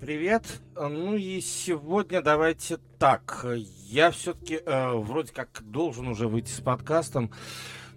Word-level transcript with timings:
привет. 0.00 0.60
Ну 0.74 1.14
и 1.14 1.40
сегодня 1.40 2.20
давайте 2.20 2.78
так. 2.98 3.46
Я 3.86 4.10
все-таки 4.10 4.60
э, 4.64 4.92
вроде 4.92 5.32
как 5.32 5.62
должен 5.64 6.08
уже 6.08 6.28
выйти 6.28 6.50
с 6.50 6.60
подкастом. 6.60 7.30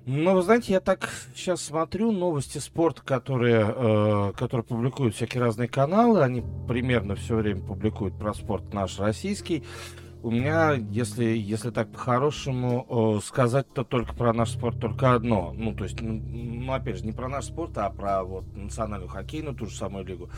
Но, 0.05 0.33
вы 0.33 0.41
знаете, 0.41 0.73
я 0.73 0.79
так 0.79 1.09
сейчас 1.35 1.61
смотрю 1.61 2.11
новости 2.11 2.57
спорта, 2.57 3.01
которые, 3.03 3.73
э, 3.75 4.33
которые 4.37 4.63
публикуют 4.63 5.15
всякие 5.15 5.43
разные 5.43 5.67
каналы. 5.67 6.23
Они 6.23 6.43
примерно 6.67 7.15
все 7.15 7.35
время 7.35 7.61
публикуют 7.61 8.17
про 8.17 8.33
спорт 8.33 8.73
наш 8.73 8.99
российский. 8.99 9.63
У 10.23 10.31
меня, 10.31 10.73
если, 10.73 11.25
если 11.25 11.69
так 11.69 11.91
по-хорошему 11.91 13.17
э, 13.17 13.25
сказать, 13.25 13.71
то 13.73 13.83
только 13.83 14.13
про 14.13 14.33
наш 14.33 14.51
спорт 14.51 14.79
только 14.79 15.13
одно. 15.13 15.53
Ну, 15.55 15.73
то 15.73 15.83
есть, 15.83 16.01
ну, 16.01 16.13
ну, 16.13 16.73
опять 16.73 16.97
же, 16.97 17.05
не 17.05 17.11
про 17.11 17.29
наш 17.29 17.45
спорт, 17.45 17.77
а 17.77 17.89
про 17.89 18.23
вот 18.23 18.45
национальную 18.55 19.09
хоккейную, 19.09 19.55
ту 19.55 19.65
же 19.65 19.75
самую 19.75 20.05
лигу 20.05 20.29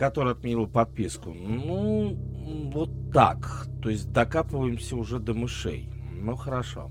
который 0.00 0.32
отменил 0.32 0.66
подписку. 0.66 1.34
Ну, 1.34 2.16
вот 2.72 2.88
так. 3.12 3.66
То 3.82 3.90
есть 3.90 4.10
докапываемся 4.10 4.96
уже 4.96 5.18
до 5.18 5.34
мышей. 5.34 5.90
Ну, 6.14 6.36
хорошо. 6.36 6.90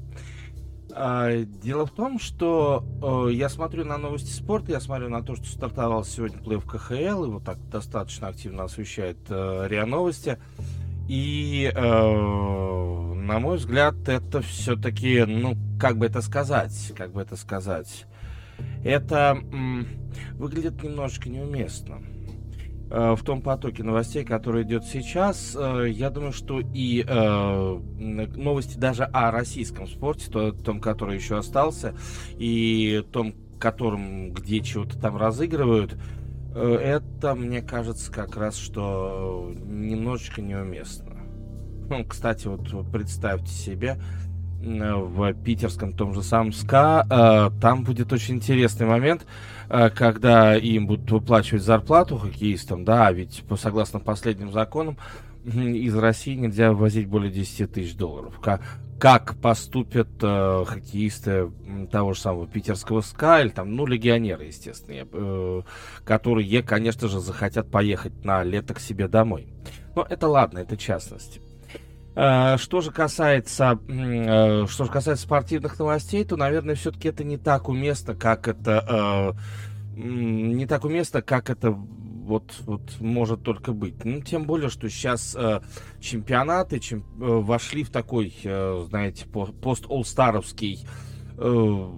А, 0.94 1.36
дело 1.44 1.88
в 1.88 1.92
том, 1.92 2.20
что 2.20 2.86
э, 3.28 3.34
я 3.34 3.50
смотрю 3.50 3.84
на 3.84 3.98
новости 3.98 4.30
спорта, 4.30 4.74
я 4.74 4.80
смотрю 4.80 5.10
на 5.10 5.24
то, 5.24 5.36
что 5.36 5.48
стартовал 5.48 6.04
сегодня 6.04 6.38
плей 6.38 6.60
в 6.60 6.68
КХЛ, 6.68 7.26
его 7.26 7.40
так 7.40 7.58
достаточно 7.70 8.28
активно 8.28 8.66
освещает 8.66 9.18
э, 9.30 9.68
РИА 9.68 9.88
Новости. 9.88 10.38
И, 11.08 11.72
э, 11.74 11.82
на 11.82 13.40
мой 13.40 13.58
взгляд, 13.58 14.08
это 14.08 14.42
все-таки, 14.42 15.26
ну, 15.26 15.58
как 15.80 15.98
бы 15.98 16.06
это 16.06 16.22
сказать, 16.22 16.94
как 16.96 17.14
бы 17.14 17.22
это 17.24 17.36
сказать, 17.36 18.06
это 18.84 19.40
м, 19.52 19.88
выглядит 20.34 20.84
немножечко 20.84 21.28
неуместно. 21.28 22.04
Э, 22.92 23.16
в 23.16 23.24
том 23.24 23.42
потоке 23.42 23.84
новостей, 23.84 24.26
который 24.26 24.64
идет 24.64 24.84
сейчас, 24.84 25.56
э, 25.56 25.90
я 25.90 26.10
думаю, 26.10 26.32
что 26.32 26.60
и 26.60 27.06
э, 27.08 27.80
новости 28.36 28.78
даже 28.78 29.04
о 29.04 29.30
российском 29.30 29.88
спорте, 29.88 30.30
то, 30.32 30.52
том, 30.52 30.82
который 30.82 31.16
еще 31.16 31.38
остался, 31.38 31.94
и 32.38 33.04
том, 33.12 33.36
которым 33.60 34.32
где 34.32 34.62
чего-то 34.62 34.98
там 34.98 35.18
разыгрывают, 35.18 35.98
это, 36.56 37.36
мне 37.36 37.62
кажется, 37.62 38.12
как 38.12 38.36
раз, 38.36 38.58
что 38.58 39.54
немножечко 39.66 40.42
неуместно. 40.42 41.18
Ну, 41.90 42.04
кстати, 42.06 42.48
вот 42.48 42.68
представьте 42.92 43.52
себе, 43.52 44.00
в 44.62 45.34
питерском 45.34 45.94
том 45.94 46.14
же 46.14 46.22
самом 46.22 46.52
СКА, 46.52 47.52
там 47.62 47.84
будет 47.84 48.12
очень 48.12 48.36
интересный 48.36 48.86
момент, 48.86 49.26
Э, 49.70 49.90
когда 49.90 50.56
им 50.56 50.88
будут 50.88 51.10
выплачивать 51.12 51.64
зарплату 51.64 52.18
хоккеистам, 52.18 52.84
да, 52.84 53.12
ведь 53.12 53.44
по, 53.48 53.56
согласно 53.56 54.00
последним 54.00 54.52
законам 54.52 54.98
из 55.46 55.96
России 55.96 56.36
нельзя 56.36 56.72
вывозить 56.72 57.08
более 57.08 57.32
10 57.32 57.72
тысяч 57.72 57.96
долларов. 57.96 58.40
Как 59.00 59.38
поступят 59.38 60.10
э, 60.22 60.66
хоккеисты 60.68 61.52
того 61.90 62.14
же 62.14 62.20
самого 62.20 62.48
питерского 62.48 63.02
СКА, 63.02 63.42
или 63.42 63.50
там, 63.50 63.76
ну, 63.76 63.86
легионеры, 63.86 64.46
естественно, 64.46 65.08
э, 65.10 65.62
которые, 66.04 66.64
конечно 66.64 67.08
же, 67.08 67.20
захотят 67.20 67.72
поехать 67.72 68.26
на 68.26 68.44
лето 68.44 68.74
к 68.74 68.80
себе 68.80 69.08
домой. 69.08 69.48
Но 69.96 70.06
это 70.10 70.28
ладно, 70.28 70.60
это 70.60 70.76
частности. 70.76 71.40
Э, 72.22 72.58
что 72.58 72.82
же 72.82 72.92
касается, 72.92 73.80
э, 73.88 74.66
что 74.68 74.84
же 74.84 74.92
касается 74.92 75.24
спортивных 75.24 75.80
новостей, 75.80 76.26
то, 76.26 76.36
наверное, 76.36 76.76
все-таки 76.76 77.08
это 77.08 77.24
не 77.24 77.38
так 77.38 77.70
уместно, 77.70 78.14
как 78.14 78.50
это 78.50 79.36
э, 79.96 80.02
не 80.02 80.66
так 80.66 80.84
уместно, 80.84 81.22
как 81.22 81.50
это 81.50 81.72
вот, 81.72 82.56
вот 82.66 83.00
может 83.00 83.44
только 83.44 83.72
быть. 83.72 84.04
Ну, 84.04 84.20
тем 84.22 84.44
более, 84.44 84.70
что 84.70 84.90
сейчас 84.90 85.34
э, 85.34 85.62
чемпионаты 86.02 86.80
чем, 86.80 87.00
э, 87.00 87.04
вошли 87.20 87.86
в 87.86 87.90
такой, 87.90 88.36
э, 88.44 88.86
знаете, 88.90 89.26
пост-олстаровский 89.26 90.86
э, 91.38 91.90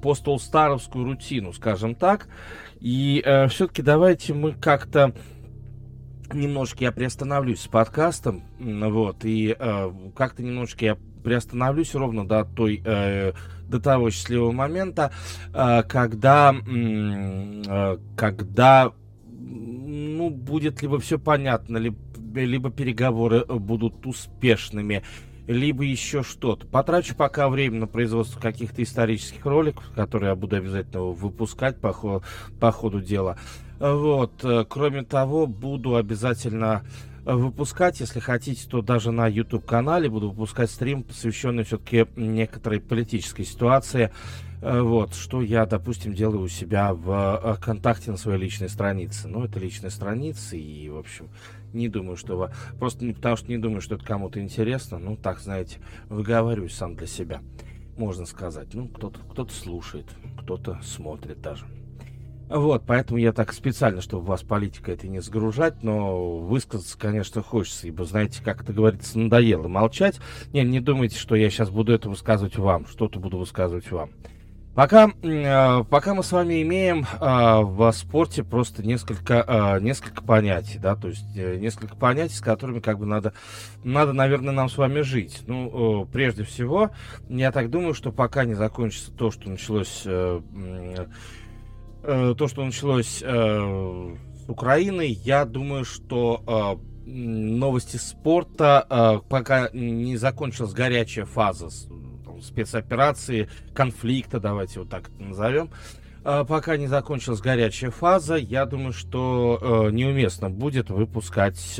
пост-олстаровскую 0.00 1.04
рутину, 1.04 1.52
скажем 1.52 1.94
так. 1.94 2.28
И 2.80 3.22
э, 3.22 3.48
все-таки 3.48 3.82
давайте 3.82 4.32
мы 4.32 4.52
как-то 4.52 5.14
немножко 6.32 6.84
я 6.84 6.92
приостановлюсь 6.92 7.60
с 7.60 7.66
подкастом, 7.66 8.44
вот, 8.58 9.24
и 9.24 9.54
э, 9.58 9.92
как-то 10.14 10.42
немножко 10.42 10.84
я 10.84 10.98
приостановлюсь 11.24 11.94
ровно 11.94 12.26
до 12.26 12.44
той, 12.44 12.82
э, 12.84 13.32
до 13.66 13.80
того 13.80 14.10
счастливого 14.10 14.52
момента, 14.52 15.10
э, 15.52 15.82
когда, 15.88 16.54
э, 16.54 17.98
когда, 18.16 18.92
ну, 19.26 20.30
будет 20.30 20.82
либо 20.82 21.00
все 21.00 21.18
понятно, 21.18 21.78
либо, 21.78 21.96
либо 22.34 22.70
переговоры 22.70 23.44
будут 23.46 24.06
успешными, 24.06 25.02
либо 25.46 25.84
еще 25.84 26.22
что-то. 26.22 26.66
Потрачу 26.66 27.14
пока 27.14 27.48
время 27.48 27.80
на 27.80 27.86
производство 27.86 28.40
каких-то 28.40 28.82
исторических 28.82 29.44
роликов, 29.44 29.84
которые 29.94 30.30
я 30.30 30.36
буду 30.36 30.56
обязательно 30.56 31.04
выпускать 31.04 31.78
по, 31.78 32.22
по 32.60 32.72
ходу 32.72 33.00
дела. 33.00 33.38
Вот. 33.92 34.42
Э, 34.44 34.64
кроме 34.66 35.02
того, 35.02 35.46
буду 35.46 35.96
обязательно 35.96 36.86
э, 37.26 37.34
выпускать, 37.34 38.00
если 38.00 38.18
хотите, 38.18 38.66
то 38.66 38.80
даже 38.80 39.10
на 39.10 39.26
YouTube-канале 39.26 40.08
буду 40.08 40.30
выпускать 40.30 40.70
стрим, 40.70 41.02
посвященный 41.02 41.64
все-таки 41.64 42.06
некоторой 42.16 42.80
политической 42.80 43.44
ситуации. 43.44 44.10
Э, 44.62 44.80
вот, 44.80 45.14
что 45.14 45.42
я, 45.42 45.66
допустим, 45.66 46.14
делаю 46.14 46.44
у 46.44 46.48
себя 46.48 46.94
в 46.94 47.58
ВКонтакте 47.58 48.10
на 48.10 48.16
своей 48.16 48.40
личной 48.40 48.70
странице. 48.70 49.28
Ну, 49.28 49.44
это 49.44 49.60
личная 49.60 49.90
страница, 49.90 50.56
и, 50.56 50.88
в 50.88 50.96
общем, 50.96 51.28
не 51.74 51.90
думаю, 51.90 52.16
что... 52.16 52.50
Просто 52.78 53.04
не 53.04 53.12
потому, 53.12 53.36
что 53.36 53.48
не 53.48 53.58
думаю, 53.58 53.82
что 53.82 53.96
это 53.96 54.06
кому-то 54.06 54.40
интересно. 54.40 54.98
Ну, 54.98 55.18
так, 55.18 55.40
знаете, 55.40 55.76
выговариваюсь 56.08 56.74
сам 56.74 56.96
для 56.96 57.06
себя, 57.06 57.42
можно 57.98 58.24
сказать. 58.24 58.68
Ну, 58.72 58.88
кто-то 58.88 59.20
кто 59.30 59.46
слушает, 59.48 60.06
кто-то 60.38 60.80
смотрит 60.82 61.42
даже. 61.42 61.66
Вот, 62.54 62.84
поэтому 62.86 63.18
я 63.18 63.32
так 63.32 63.52
специально, 63.52 64.00
чтобы 64.00 64.26
вас 64.26 64.44
политика 64.44 64.92
это 64.92 65.08
не 65.08 65.18
сгружать, 65.20 65.82
но 65.82 66.38
высказаться, 66.38 66.96
конечно, 66.96 67.42
хочется, 67.42 67.88
ибо, 67.88 68.04
знаете, 68.04 68.40
как 68.44 68.62
это 68.62 68.72
говорится, 68.72 69.18
надоело 69.18 69.66
молчать. 69.66 70.20
Не, 70.52 70.62
не 70.62 70.78
думайте, 70.78 71.18
что 71.18 71.34
я 71.34 71.50
сейчас 71.50 71.68
буду 71.70 71.92
это 71.92 72.08
высказывать 72.08 72.56
вам, 72.56 72.86
что-то 72.86 73.18
буду 73.18 73.38
высказывать 73.38 73.90
вам. 73.90 74.10
Пока, 74.76 75.10
э, 75.22 75.84
пока 75.90 76.14
мы 76.14 76.22
с 76.22 76.30
вами 76.30 76.62
имеем 76.62 77.04
э, 77.20 77.60
в 77.60 77.90
спорте 77.90 78.44
просто 78.44 78.86
несколько, 78.86 79.44
э, 79.44 79.80
несколько 79.80 80.22
понятий, 80.22 80.78
да, 80.78 80.94
то 80.94 81.08
есть 81.08 81.26
э, 81.36 81.56
несколько 81.56 81.96
понятий, 81.96 82.34
с 82.34 82.40
которыми 82.40 82.78
как 82.78 83.00
бы 83.00 83.06
надо, 83.06 83.32
надо, 83.82 84.12
наверное, 84.12 84.52
нам 84.52 84.68
с 84.68 84.78
вами 84.78 85.00
жить. 85.00 85.42
Ну, 85.48 86.04
э, 86.04 86.06
прежде 86.12 86.44
всего, 86.44 86.90
я 87.28 87.50
так 87.50 87.68
думаю, 87.68 87.94
что 87.94 88.12
пока 88.12 88.44
не 88.44 88.54
закончится 88.54 89.10
то, 89.10 89.32
что 89.32 89.50
началось... 89.50 90.06
Э, 92.06 92.34
то, 92.36 92.48
что 92.48 92.62
началось 92.62 93.22
э, 93.24 94.16
с 94.36 94.48
Украины, 94.48 95.16
я 95.24 95.46
думаю, 95.46 95.86
что 95.86 96.78
э, 97.06 97.10
новости 97.10 97.96
спорта, 97.96 99.22
пока 99.28 99.68
не 99.72 100.16
закончилась 100.16 100.72
горячая 100.72 101.26
фаза 101.26 101.68
спецоперации, 102.42 103.48
конфликта, 103.74 104.40
давайте 104.40 104.80
вот 104.80 104.88
так 104.88 105.10
назовем, 105.18 105.70
пока 106.22 106.78
не 106.78 106.86
закончилась 106.86 107.40
горячая 107.40 107.90
фаза, 107.90 108.36
я 108.36 108.64
думаю, 108.64 108.94
что 108.94 109.90
неуместно 109.92 110.48
будет 110.48 110.88
выпускать 110.88 111.78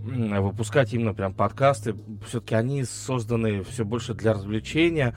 выпускать 0.00 0.94
именно 0.94 1.12
прям 1.12 1.34
подкасты. 1.34 1.94
Все-таки 2.26 2.54
они 2.54 2.84
созданы 2.84 3.62
все 3.64 3.84
больше 3.84 4.14
для 4.14 4.32
развлечения. 4.32 5.14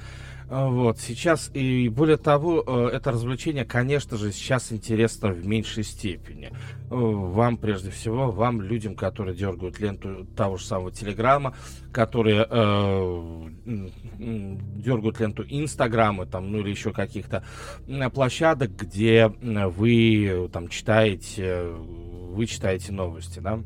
А, 0.54 0.68
вот, 0.68 1.00
сейчас, 1.00 1.50
и 1.54 1.88
более 1.88 2.18
того, 2.18 2.62
э, 2.68 2.90
это 2.92 3.12
развлечение, 3.12 3.64
конечно 3.64 4.18
же, 4.18 4.34
сейчас 4.34 4.74
интересно 4.74 5.30
в 5.30 5.48
меньшей 5.48 5.86
степени. 5.86 6.48
Э, 6.48 6.54
вам, 6.90 7.56
прежде 7.56 7.90
всего, 7.90 8.32
вам, 8.32 8.62
людям, 8.62 8.96
которые 8.96 9.34
дергают 9.34 9.80
ленту 9.80 10.26
того 10.36 10.58
же 10.58 10.66
самого 10.66 10.92
Телеграма, 10.92 11.56
которые 11.94 12.46
э, 12.50 13.50
дергают 13.66 15.22
ленту 15.22 15.46
Инстаграма, 15.48 16.26
там, 16.26 16.52
ну 16.52 16.60
или 16.60 16.72
еще 16.72 16.92
каких-то 16.92 17.46
площадок, 18.14 18.76
где 18.76 19.28
вы 19.30 20.50
там 20.52 20.68
читаете, 20.68 21.64
вы 21.64 22.46
читаете 22.46 22.92
новости, 22.92 23.40
да. 23.40 23.62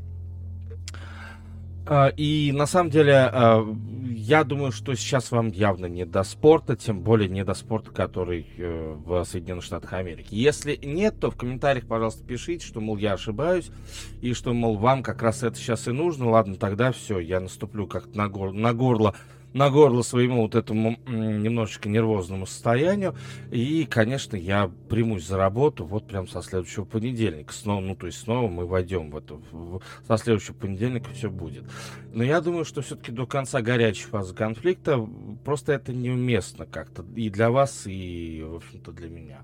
А, 1.88 2.08
и 2.08 2.52
на 2.52 2.66
самом 2.66 2.90
деле, 2.90 3.14
а, 3.14 3.64
я 4.04 4.44
думаю, 4.44 4.72
что 4.72 4.96
сейчас 4.96 5.32
вам 5.32 5.50
явно 5.50 5.86
не 5.86 6.06
до 6.06 6.24
спорта, 6.24 6.76
тем 6.76 7.02
более 7.02 7.30
не 7.30 7.44
до 7.44 7.54
спорта, 7.54 7.92
который 7.92 8.48
э, 8.58 8.96
в 9.06 9.24
Соединенных 9.24 9.64
Штатах 9.64 9.94
Америки. 9.94 10.30
Если 10.32 10.80
нет, 10.82 11.20
то 11.20 11.30
в 11.30 11.36
комментариях, 11.36 11.86
пожалуйста, 11.86 12.24
пишите, 12.24 12.66
что, 12.66 12.82
мол, 12.82 12.98
я 12.98 13.14
ошибаюсь, 13.14 13.70
и 14.22 14.34
что, 14.34 14.54
мол, 14.54 14.78
вам 14.78 15.04
как 15.04 15.22
раз 15.22 15.44
это 15.44 15.58
сейчас 15.58 15.88
и 15.88 15.92
нужно. 15.92 16.30
Ладно, 16.30 16.56
тогда 16.56 16.92
все, 16.92 17.20
я 17.20 17.40
наступлю 17.40 17.86
как-то 17.86 18.18
на, 18.18 18.30
гор 18.30 18.52
на 18.52 18.74
горло 18.74 19.14
на 19.56 19.70
горло 19.70 20.02
своему 20.02 20.42
вот 20.42 20.54
этому 20.54 21.00
немножечко 21.08 21.88
нервозному 21.88 22.46
состоянию. 22.46 23.16
И, 23.52 23.86
конечно, 23.90 24.36
я 24.36 24.70
примусь 24.90 25.26
за 25.26 25.38
работу 25.38 25.86
вот 25.86 26.08
прям 26.08 26.28
со 26.28 26.42
следующего 26.42 26.84
понедельника. 26.84 27.54
Снова, 27.54 27.80
ну, 27.80 27.96
то 27.96 28.06
есть 28.06 28.20
снова 28.20 28.50
мы 28.50 28.68
войдем 28.68 29.12
в 29.12 29.18
это. 29.18 29.40
Со 30.06 30.18
следующего 30.18 30.56
понедельника 30.56 31.10
все 31.12 31.30
будет. 31.30 31.64
Но 32.12 32.22
я 32.22 32.42
думаю, 32.42 32.66
что 32.66 32.82
все-таки 32.82 33.14
до 33.14 33.26
конца 33.26 33.62
горячей 33.62 34.08
фазы 34.08 34.36
конфликта 34.36 35.08
просто 35.46 35.72
это 35.72 35.94
неуместно 35.94 36.66
как-то 36.66 37.06
и 37.16 37.30
для 37.30 37.50
вас, 37.50 37.84
и, 37.88 38.44
в 38.46 38.56
общем-то, 38.56 38.92
для 38.92 39.08
меня. 39.08 39.40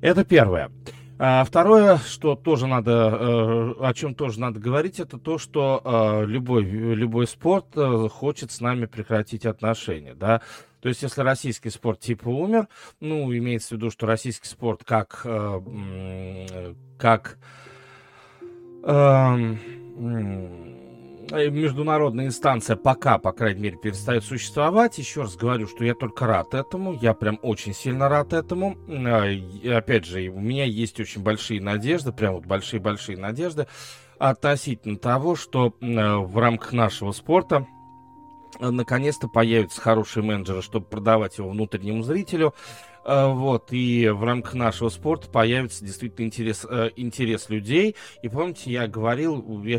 Это 0.00 0.24
первое. 0.24 0.72
А 1.18 1.44
второе, 1.44 1.96
что 1.96 2.34
тоже 2.36 2.66
надо, 2.66 2.92
э, 2.92 3.74
о 3.80 3.94
чем 3.94 4.14
тоже 4.14 4.38
надо 4.38 4.60
говорить, 4.60 5.00
это 5.00 5.16
то, 5.18 5.38
что 5.38 5.80
э, 5.82 6.26
любой, 6.26 6.62
любой 6.64 7.26
спорт 7.26 7.68
э, 7.74 8.08
хочет 8.12 8.52
с 8.52 8.60
нами 8.60 8.84
прекратить 8.84 9.46
отношения, 9.46 10.14
да. 10.14 10.42
То 10.80 10.90
есть, 10.90 11.02
если 11.02 11.22
российский 11.22 11.70
спорт 11.70 12.00
типа 12.00 12.28
умер, 12.28 12.68
ну, 13.00 13.34
имеется 13.34 13.68
в 13.68 13.72
виду, 13.72 13.90
что 13.90 14.06
российский 14.06 14.46
спорт 14.46 14.84
как, 14.84 15.26
как 16.98 17.38
эм, 18.84 19.58
международная 21.30 22.26
инстанция 22.26 22.76
пока, 22.76 23.18
по 23.18 23.32
крайней 23.32 23.60
мере, 23.60 23.76
перестает 23.76 24.24
существовать. 24.24 24.98
Еще 24.98 25.22
раз 25.22 25.36
говорю, 25.36 25.66
что 25.66 25.84
я 25.84 25.94
только 25.94 26.26
рад 26.26 26.54
этому. 26.54 26.92
Я 26.94 27.14
прям 27.14 27.38
очень 27.42 27.74
сильно 27.74 28.08
рад 28.08 28.32
этому. 28.32 28.76
А, 28.88 29.24
опять 29.76 30.04
же, 30.04 30.28
у 30.28 30.40
меня 30.40 30.64
есть 30.64 31.00
очень 31.00 31.22
большие 31.22 31.60
надежды, 31.60 32.12
прям 32.12 32.34
вот 32.34 32.46
большие-большие 32.46 33.18
надежды 33.18 33.66
относительно 34.18 34.96
того, 34.96 35.36
что 35.36 35.74
в 35.80 36.38
рамках 36.38 36.72
нашего 36.72 37.12
спорта 37.12 37.66
э, 38.58 38.70
наконец-то 38.70 39.28
появятся 39.28 39.80
хорошие 39.80 40.22
менеджеры, 40.22 40.62
чтобы 40.62 40.86
продавать 40.86 41.38
его 41.38 41.50
внутреннему 41.50 42.02
зрителю. 42.02 42.54
Э, 43.06 43.28
вот, 43.28 43.72
и 43.72 44.08
в 44.08 44.24
рамках 44.24 44.54
нашего 44.54 44.88
спорта 44.88 45.28
появится 45.28 45.84
действительно 45.84 46.26
интерес, 46.26 46.66
э, 46.68 46.90
интерес 46.96 47.48
людей. 47.48 47.94
И 48.22 48.28
помните, 48.28 48.72
я 48.72 48.88
говорил, 48.88 49.62
я, 49.62 49.78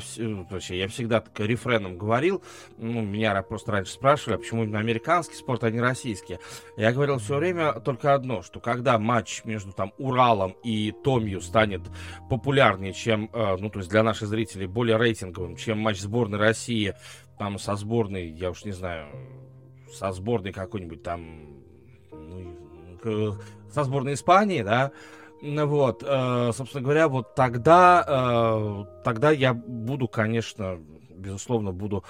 вообще, 0.49 0.79
я 0.79 0.87
всегда 0.87 1.19
так 1.19 1.37
рефреном 1.41 1.97
говорил, 1.97 2.41
ну, 2.77 3.01
меня 3.01 3.41
просто 3.41 3.73
раньше 3.73 3.91
спрашивали, 3.91 4.35
а 4.35 4.37
почему 4.37 4.63
именно 4.63 4.79
американский 4.79 5.35
спорт, 5.35 5.65
а 5.65 5.69
не 5.69 5.81
российский. 5.81 6.39
Я 6.77 6.93
говорил 6.93 7.17
все 7.17 7.35
время 7.35 7.73
только 7.73 8.13
одно, 8.13 8.43
что 8.43 8.61
когда 8.61 8.97
матч 8.97 9.43
между 9.43 9.73
там 9.73 9.91
Уралом 9.97 10.55
и 10.63 10.93
Томью 11.03 11.41
станет 11.41 11.81
популярнее, 12.29 12.93
чем, 12.93 13.29
э, 13.33 13.57
ну, 13.57 13.69
то 13.69 13.79
есть 13.79 13.91
для 13.91 14.03
наших 14.03 14.29
зрителей 14.29 14.67
более 14.67 14.95
рейтинговым, 14.95 15.57
чем 15.57 15.79
матч 15.79 15.99
сборной 15.99 16.39
России 16.39 16.93
там 17.37 17.59
со 17.59 17.75
сборной, 17.75 18.29
я 18.29 18.51
уж 18.51 18.63
не 18.63 18.71
знаю, 18.71 19.09
со 19.91 20.13
сборной 20.13 20.53
какой-нибудь 20.53 21.03
там, 21.03 21.56
Э, 21.56 21.56
со 23.03 23.83
сборной 23.83 24.13
Испании, 24.13 24.61
да, 24.61 24.91
вот, 25.41 26.03
э, 26.05 26.51
собственно 26.53 26.83
говоря, 26.83 27.07
вот 27.07 27.35
тогда, 27.35 28.03
э, 28.07 28.85
тогда 29.03 29.31
я 29.31 29.53
буду, 29.53 30.07
конечно, 30.07 30.79
безусловно, 31.09 31.71
буду 31.71 32.03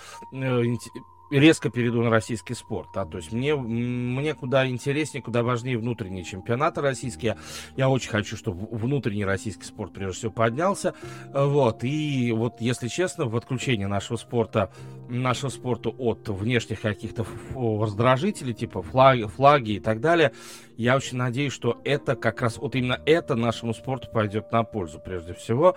резко 1.32 1.70
перейду 1.70 2.02
на 2.04 2.10
российский 2.10 2.54
спорт. 2.54 2.90
Да? 2.94 3.06
То 3.06 3.18
есть 3.18 3.32
мне, 3.32 3.56
мне 3.56 4.34
куда 4.34 4.68
интереснее, 4.68 5.22
куда 5.22 5.44
важнее 5.44 5.78
внутренние 5.78 6.24
чемпионаты 6.24 6.82
российские. 6.82 7.38
Я 7.76 7.90
очень 7.90 8.10
хочу, 8.10 8.38
чтобы 8.38 8.68
внутренний 8.76 9.26
российский 9.26 9.64
спорт 9.66 9.94
прежде 9.94 10.18
всего 10.18 10.32
поднялся. 10.32 10.94
Вот. 11.34 11.84
И 11.84 12.32
вот, 12.32 12.62
если 12.62 12.88
честно, 12.88 13.26
в 13.26 13.36
отключении 13.36 13.86
нашего 13.86 14.18
спорта, 14.18 14.72
нашего 15.10 15.50
спорта 15.50 15.90
от 15.90 16.28
внешних 16.30 16.82
каких-то 16.82 17.26
раздражителей, 17.54 18.54
типа 18.54 18.82
флаги, 18.82 19.24
флаги 19.24 19.72
и 19.72 19.80
так 19.80 20.02
далее, 20.02 20.32
я 20.78 20.96
очень 20.96 21.18
надеюсь, 21.18 21.54
что 21.54 21.80
это 21.84 22.16
как 22.16 22.42
раз, 22.42 22.58
вот 22.58 22.76
именно 22.76 23.00
это 23.06 23.36
нашему 23.36 23.74
спорту 23.74 24.08
пойдет 24.12 24.52
на 24.52 24.64
пользу 24.64 25.00
прежде 25.00 25.34
всего. 25.34 25.76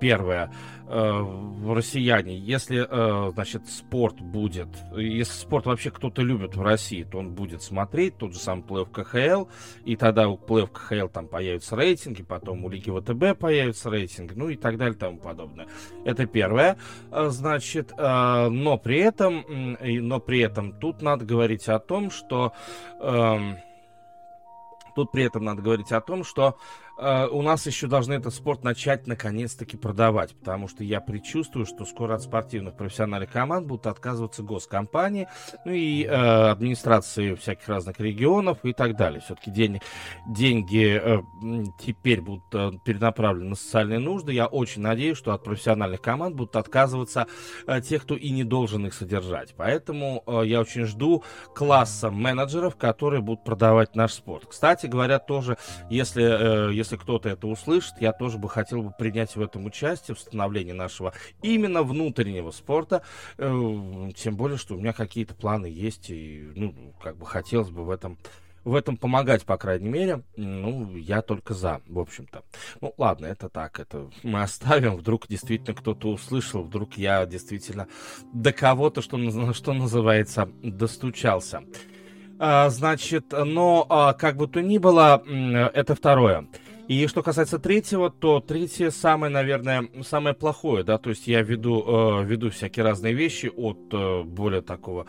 Первое, 0.00 0.52
э, 0.86 1.72
россияне, 1.74 2.36
если, 2.36 2.86
э, 2.88 3.30
значит, 3.32 3.68
спорт 3.68 4.20
будет, 4.20 4.68
если 4.96 5.32
спорт 5.32 5.66
вообще 5.66 5.90
кто-то 5.90 6.22
любит 6.22 6.56
в 6.56 6.62
России, 6.62 7.02
то 7.02 7.18
он 7.18 7.34
будет 7.34 7.62
смотреть 7.62 8.16
тот 8.16 8.32
же 8.32 8.38
самый 8.38 8.62
плей 8.62 8.86
КХЛ, 8.86 9.46
и 9.84 9.96
тогда 9.96 10.28
у 10.28 10.36
плей 10.36 10.66
КХЛ 10.66 11.08
там 11.08 11.28
появятся 11.28 11.76
рейтинги, 11.76 12.22
потом 12.22 12.64
у 12.64 12.68
Лиги 12.68 12.90
ВТБ 12.90 13.38
появятся 13.38 13.90
рейтинги, 13.90 14.34
ну 14.34 14.48
и 14.48 14.56
так 14.56 14.76
далее 14.76 14.94
тому 14.94 15.18
подобное. 15.18 15.66
Это 16.04 16.26
первое, 16.26 16.76
э, 17.10 17.28
значит, 17.30 17.92
но 17.96 18.78
при 18.82 18.98
этом, 18.98 19.44
но 19.80 20.20
при 20.20 20.40
этом 20.40 20.78
тут 20.78 21.02
надо 21.02 21.24
говорить 21.24 21.68
о 21.68 21.78
том, 21.78 22.10
что 22.10 22.52
э, 23.00 23.54
Тут 24.94 25.10
при 25.10 25.24
этом 25.24 25.44
надо 25.44 25.62
говорить 25.62 25.92
о 25.92 26.00
том, 26.00 26.24
что 26.24 26.56
э, 26.98 27.26
у 27.28 27.42
нас 27.42 27.66
еще 27.66 27.86
должны 27.86 28.14
этот 28.14 28.34
спорт 28.34 28.64
начать 28.64 29.06
наконец-таки 29.06 29.76
продавать, 29.76 30.34
потому 30.36 30.68
что 30.68 30.84
я 30.84 31.00
предчувствую, 31.00 31.66
что 31.66 31.84
скоро 31.84 32.14
от 32.14 32.22
спортивных 32.22 32.76
профессиональных 32.76 33.30
команд 33.30 33.66
будут 33.66 33.86
отказываться 33.86 34.42
госкомпании, 34.42 35.28
ну 35.64 35.72
и 35.72 36.04
э, 36.04 36.08
администрации 36.08 37.34
всяких 37.34 37.68
разных 37.68 38.00
регионов 38.00 38.58
и 38.64 38.72
так 38.72 38.96
далее. 38.96 39.20
Все-таки 39.20 39.50
день, 39.50 39.80
деньги 40.26 41.00
э, 41.02 41.20
теперь 41.80 42.20
будут 42.20 42.44
э, 42.52 42.72
перенаправлены 42.84 43.50
на 43.50 43.56
социальные 43.56 43.98
нужды. 43.98 44.32
Я 44.32 44.46
очень 44.46 44.82
надеюсь, 44.82 45.18
что 45.18 45.32
от 45.32 45.44
профессиональных 45.44 46.00
команд 46.00 46.36
будут 46.36 46.56
отказываться 46.56 47.26
э, 47.66 47.80
те, 47.80 47.98
кто 47.98 48.16
и 48.16 48.30
не 48.30 48.44
должен 48.44 48.86
их 48.86 48.94
содержать. 48.94 49.54
Поэтому 49.56 50.22
э, 50.26 50.42
я 50.46 50.60
очень 50.60 50.84
жду 50.84 51.24
класса 51.54 52.10
менеджеров, 52.10 52.76
которые 52.76 53.20
будут 53.20 53.44
продавать 53.44 53.94
наш 53.94 54.12
спорт. 54.12 54.46
Кстати 54.48 54.86
говоря, 54.86 55.18
тоже, 55.18 55.56
если, 55.90 56.22
э, 56.70 56.72
если 56.82 56.96
кто-то 56.96 57.28
это 57.28 57.46
услышит, 57.46 57.94
я 58.00 58.12
тоже 58.12 58.38
бы 58.38 58.48
хотел 58.48 58.82
бы 58.82 58.90
принять 58.90 59.36
в 59.36 59.40
этом 59.40 59.64
участие, 59.66 60.14
в 60.14 60.20
становлении 60.20 60.72
нашего 60.72 61.12
именно 61.42 61.82
внутреннего 61.82 62.50
спорта, 62.50 63.02
э, 63.38 64.10
тем 64.16 64.36
более, 64.36 64.58
что 64.58 64.74
у 64.74 64.78
меня 64.78 64.92
какие-то 64.92 65.34
планы 65.34 65.66
есть, 65.66 66.10
и, 66.10 66.50
ну, 66.54 66.94
как 67.02 67.16
бы 67.16 67.26
хотелось 67.26 67.70
бы 67.70 67.84
в 67.84 67.90
этом 67.90 68.18
в 68.64 68.76
этом 68.76 68.96
помогать, 68.96 69.44
по 69.44 69.56
крайней 69.56 69.88
мере, 69.88 70.22
ну, 70.36 70.96
я 70.96 71.22
только 71.22 71.52
за, 71.52 71.80
в 71.88 71.98
общем-то. 71.98 72.42
Ну, 72.80 72.94
ладно, 72.96 73.26
это 73.26 73.48
так, 73.48 73.80
это 73.80 74.08
мы 74.22 74.42
оставим, 74.42 74.96
вдруг 74.96 75.26
действительно 75.26 75.74
кто-то 75.74 76.08
услышал, 76.08 76.62
вдруг 76.62 76.94
я 76.94 77.26
действительно 77.26 77.88
до 78.32 78.52
кого-то, 78.52 79.02
что, 79.02 79.18
что 79.52 79.72
называется, 79.72 80.48
достучался. 80.62 81.64
А, 82.38 82.70
значит, 82.70 83.32
но 83.32 83.86
а, 83.88 84.14
как 84.14 84.36
бы 84.36 84.48
то 84.48 84.60
ни 84.60 84.78
было, 84.78 85.22
это 85.74 85.94
второе. 85.94 86.48
И 86.88 87.06
что 87.06 87.22
касается 87.22 87.58
третьего, 87.58 88.10
то 88.10 88.40
третье 88.40 88.90
самое, 88.90 89.32
наверное, 89.32 89.88
самое 90.02 90.34
плохое, 90.34 90.84
да, 90.84 90.98
то 90.98 91.10
есть 91.10 91.26
я 91.26 91.42
веду, 91.42 91.84
э, 92.20 92.24
веду 92.24 92.50
всякие 92.50 92.84
разные 92.84 93.14
вещи 93.14 93.50
от 93.54 93.78
э, 93.92 94.22
более 94.24 94.62
такого 94.62 95.06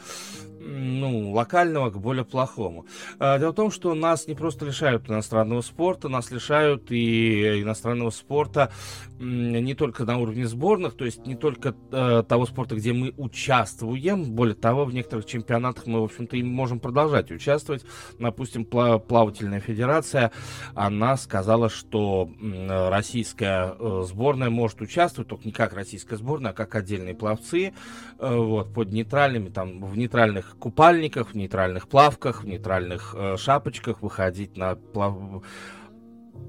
ну, 0.66 1.32
локального 1.32 1.90
к 1.90 2.00
более 2.00 2.26
плохому. 2.26 2.86
А, 3.20 3.38
дело 3.40 3.52
в 3.52 3.56
том, 3.56 3.72
что 3.72 3.94
нас 3.94 4.28
не 4.28 4.36
просто 4.36 4.66
лишают 4.66 5.10
иностранного 5.10 5.62
спорта, 5.62 6.10
нас 6.10 6.32
лишают 6.32 6.92
и 6.92 7.62
иностранного 7.62 8.10
спорта 8.10 8.72
не 9.20 9.74
только 9.74 10.06
на 10.06 10.18
уровне 10.18 10.48
сборных, 10.48 10.96
то 10.96 11.06
есть 11.06 11.26
не 11.26 11.36
только 11.36 11.76
э, 11.92 12.24
того 12.28 12.46
спорта, 12.46 12.76
где 12.76 12.94
мы 12.94 13.14
участвуем, 13.18 14.32
более 14.34 14.56
того, 14.56 14.86
в 14.86 14.94
некоторых 14.94 15.26
чемпионатах 15.26 15.88
мы, 15.88 16.02
в 16.02 16.06
общем-то, 16.06 16.36
и 16.36 16.44
можем 16.44 16.80
продолжать 16.80 17.32
участвовать. 17.32 17.86
Допустим, 18.20 18.66
плавательная 18.66 19.60
федерация, 19.60 20.32
она 20.76 21.16
сказала, 21.18 21.70
что 21.70 22.30
российская 22.42 23.76
э, 23.80 24.04
сборная 24.06 24.50
может 24.50 24.82
участвовать, 24.82 25.30
только 25.30 25.46
не 25.46 25.52
как 25.52 25.74
российская 25.74 26.18
сборная, 26.18 26.52
а 26.52 26.54
как 26.54 26.76
отдельные 26.76 27.16
пловцы, 27.16 27.74
э, 28.20 28.36
вот, 28.36 28.74
под 28.74 28.92
нейтральными, 28.92 29.50
там, 29.50 29.84
в 29.84 29.98
нейтральных 29.98 30.53
купальниках, 30.58 31.30
в 31.30 31.36
нейтральных 31.36 31.88
плавках, 31.88 32.44
в 32.44 32.48
нейтральных 32.48 33.16
э, 33.18 33.38
шапочках 33.38 34.02
выходить 34.02 34.58
на 34.58 34.76
плав... 34.76 35.44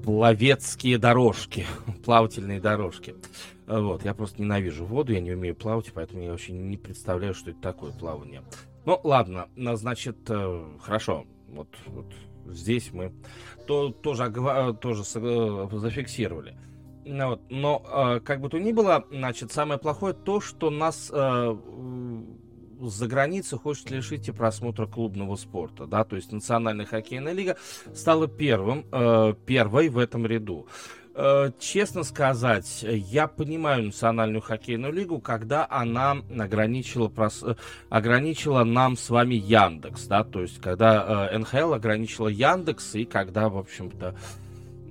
плавецкие 0.03 0.97
дорожки, 0.97 1.65
плавательные 2.05 2.59
дорожки. 2.59 3.15
Вот, 3.67 4.05
я 4.05 4.13
просто 4.13 4.41
ненавижу 4.41 4.85
воду, 4.85 5.13
я 5.13 5.21
не 5.21 5.31
умею 5.31 5.55
плавать, 5.55 5.91
поэтому 5.93 6.23
я 6.23 6.31
вообще 6.31 6.53
не 6.53 6.77
представляю, 6.77 7.33
что 7.33 7.51
это 7.51 7.61
такое 7.61 7.91
плавание. 7.91 8.43
Ну, 8.85 8.99
ладно, 9.03 9.47
значит, 9.55 10.17
э, 10.29 10.63
хорошо, 10.81 11.25
вот, 11.47 11.69
вот 11.87 12.05
здесь 12.47 12.91
мы 12.93 13.11
то, 13.65 13.89
тоже, 13.89 14.31
тоже 14.79 15.03
зафиксировали. 15.03 16.55
Ну 17.05 17.29
вот. 17.29 17.41
Но, 17.49 17.83
э, 17.87 18.19
как 18.21 18.41
бы 18.41 18.49
то 18.49 18.57
ни 18.57 18.71
было, 18.71 19.05
значит, 19.11 19.51
самое 19.51 19.79
плохое 19.79 20.13
то, 20.13 20.41
что 20.41 20.71
нас 20.71 21.11
э, 21.13 21.57
за 22.79 23.07
границей 23.07 23.57
хочет 23.57 23.89
лишить 23.91 24.27
и 24.27 24.31
просмотра 24.31 24.85
клубного 24.85 25.35
спорта, 25.35 25.85
да, 25.85 26.03
то 26.03 26.15
есть 26.15 26.31
Национальная 26.31 26.85
хоккейная 26.85 27.33
лига 27.33 27.57
стала 27.93 28.27
первым, 28.27 28.85
э, 28.91 29.33
первой 29.45 29.89
в 29.89 29.97
этом 29.97 30.25
ряду. 30.25 30.67
Э, 31.17 31.51
честно 31.59 32.03
сказать, 32.03 32.83
я 32.83 33.27
понимаю 33.27 33.85
национальную 33.85 34.41
хоккейную 34.41 34.91
лигу, 34.91 35.19
когда 35.19 35.65
она 35.69 36.17
ограничила, 36.37 37.07
прос... 37.07 37.41
ограничила 37.89 38.65
нам 38.65 38.97
с 38.97 39.09
вами 39.09 39.35
Яндекс, 39.35 40.07
да, 40.07 40.25
то 40.25 40.41
есть 40.41 40.59
когда 40.59 41.29
э, 41.31 41.37
НХЛ 41.37 41.73
ограничила 41.73 42.27
Яндекс 42.27 42.95
и 42.95 43.05
когда, 43.05 43.47
в 43.47 43.57
общем-то, 43.57 44.15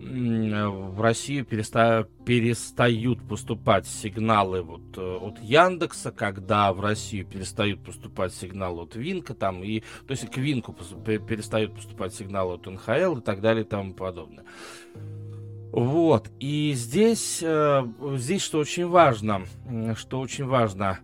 в 0.04 1.00
Россию 1.00 1.44
переста... 1.44 2.06
перестают 2.26 3.26
поступать 3.26 3.86
сигналы 3.86 4.62
вот 4.62 4.82
э, 4.96 5.00
от 5.00 5.38
Яндекса, 5.40 6.12
когда 6.12 6.72
в 6.72 6.80
Россию 6.80 7.26
перестают 7.26 7.82
поступать 7.82 8.34
сигналы 8.34 8.82
от 8.82 8.96
Винка, 8.96 9.34
там, 9.34 9.64
и, 9.64 9.80
то 9.80 10.10
есть 10.10 10.30
к 10.30 10.36
Винку 10.36 10.72
перестают 10.74 11.74
поступать 11.74 12.14
сигналы 12.14 12.54
от 12.54 12.66
НХЛ 12.66 13.18
и 13.18 13.22
так 13.22 13.40
далее 13.40 13.64
и 13.64 13.68
тому 13.68 13.94
подобное. 13.94 14.44
Вот, 15.72 16.30
и 16.38 16.72
здесь, 16.74 17.40
э, 17.42 17.84
здесь 18.16 18.42
что 18.42 18.58
очень 18.58 18.86
важно, 18.86 19.42
что 19.96 20.20
очень 20.20 20.44
важно, 20.44 21.00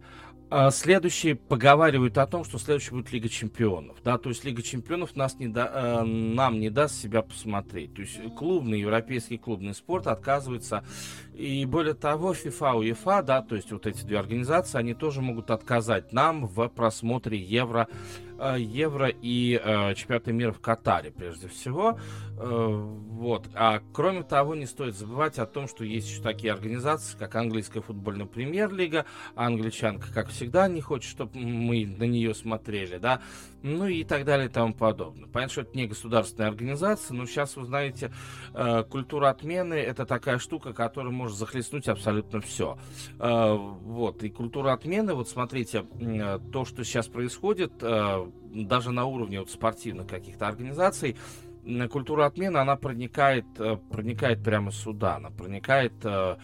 следующие 0.73 1.37
поговаривают 1.37 2.19
о 2.19 2.26
том, 2.26 2.45
что 2.45 2.59
следующий 2.59 2.90
будет 2.90 3.12
Лига 3.12 3.28
Чемпионов. 3.28 3.99
Да, 4.02 4.19
то 4.19 4.30
есть 4.30 4.45
Лига 4.45 4.62
Чемпионов 4.62 5.14
нас 5.14 5.38
не 5.38 5.49
да, 5.49 5.71
э, 5.73 6.04
нам 6.04 6.59
не 6.59 6.71
даст 6.71 7.00
себя 7.00 7.23
посмотреть. 7.23 7.95
То 7.95 8.02
есть 8.02 8.19
клубный, 8.37 8.80
европейский 8.80 9.38
клубный 9.38 9.75
спорт 9.75 10.07
отказывается. 10.07 10.85
И 11.35 11.64
более 11.64 11.95
того, 11.95 12.33
FIFA, 12.33 12.80
UEFA, 12.83 13.23
да, 13.23 13.42
то 13.42 13.54
есть 13.57 13.71
вот 13.73 13.87
эти 13.87 14.04
две 14.04 14.19
организации, 14.19 14.78
они 14.78 14.95
тоже 14.95 15.23
могут 15.23 15.50
отказать 15.50 16.12
нам 16.12 16.47
в 16.47 16.69
просмотре 16.69 17.38
Евро 17.38 17.88
евро 18.56 19.09
и 19.09 19.61
э, 19.62 19.94
чемпионата 19.94 20.32
мира 20.32 20.52
в 20.52 20.61
Катаре, 20.61 21.11
прежде 21.11 21.49
всего. 21.49 21.99
Э, 22.38 22.66
вот. 22.70 23.49
А 23.54 23.82
кроме 23.92 24.23
того, 24.23 24.54
не 24.54 24.66
стоит 24.66 24.97
забывать 24.97 25.38
о 25.38 25.47
том, 25.47 25.68
что 25.68 25.85
есть 25.85 26.09
еще 26.09 26.23
такие 26.23 26.52
организации, 26.52 27.18
как 27.18 27.35
английская 27.35 27.82
футбольная 27.82 28.26
премьер-лига, 28.26 29.04
англичанка, 29.35 30.12
как 30.12 30.28
всегда, 30.28 30.68
не 30.68 30.80
хочет, 30.80 31.11
чтобы 31.11 31.38
мы 31.38 31.87
на 31.87 32.04
нее 32.04 32.35
смотрели, 32.35 32.99
да, 32.99 33.20
ну 33.62 33.87
и 33.87 34.04
так 34.04 34.25
далее 34.25 34.47
и 34.47 34.50
тому 34.50 34.73
подобное. 34.73 35.28
Понятно, 35.28 35.52
что 35.52 35.61
это 35.62 35.76
не 35.76 35.87
государственная 35.87 36.49
организация, 36.49 37.14
но 37.14 37.26
сейчас, 37.26 37.56
вы 37.56 37.66
знаете, 37.66 38.11
э, 38.54 38.85
культура 38.85 39.28
отмены– 39.28 39.75
это 39.75 40.06
такая 40.06 40.38
штука, 40.38 40.73
которая 40.73 41.12
может 41.12 41.37
захлестнуть 41.37 41.88
абсолютно 41.88 42.40
все. 42.40 42.78
Э, 43.18 43.54
вот, 43.54 44.23
и 44.23 44.30
культура 44.30 44.73
отмены, 44.73 45.14
вот 45.14 45.28
смотрите, 45.28 45.85
э, 46.00 46.38
то, 46.52 46.64
что 46.64 46.85
сейчас 46.85 47.09
происходит, 47.09 47.73
э, 47.82 48.29
даже 48.52 48.90
на 48.90 49.04
уровне 49.04 49.40
вот 49.40 49.50
спортивных 49.50 50.06
каких-то 50.06 50.49
организаций, 50.49 51.16
культура 51.90 52.26
отмены, 52.26 52.58
она 52.58 52.76
проникает, 52.76 53.44
э, 53.58 53.76
проникает 53.90 54.42
прямо 54.42 54.72
сюда, 54.72 55.16
она 55.16 55.30
проникает 55.30 55.92
э, 56.04 56.37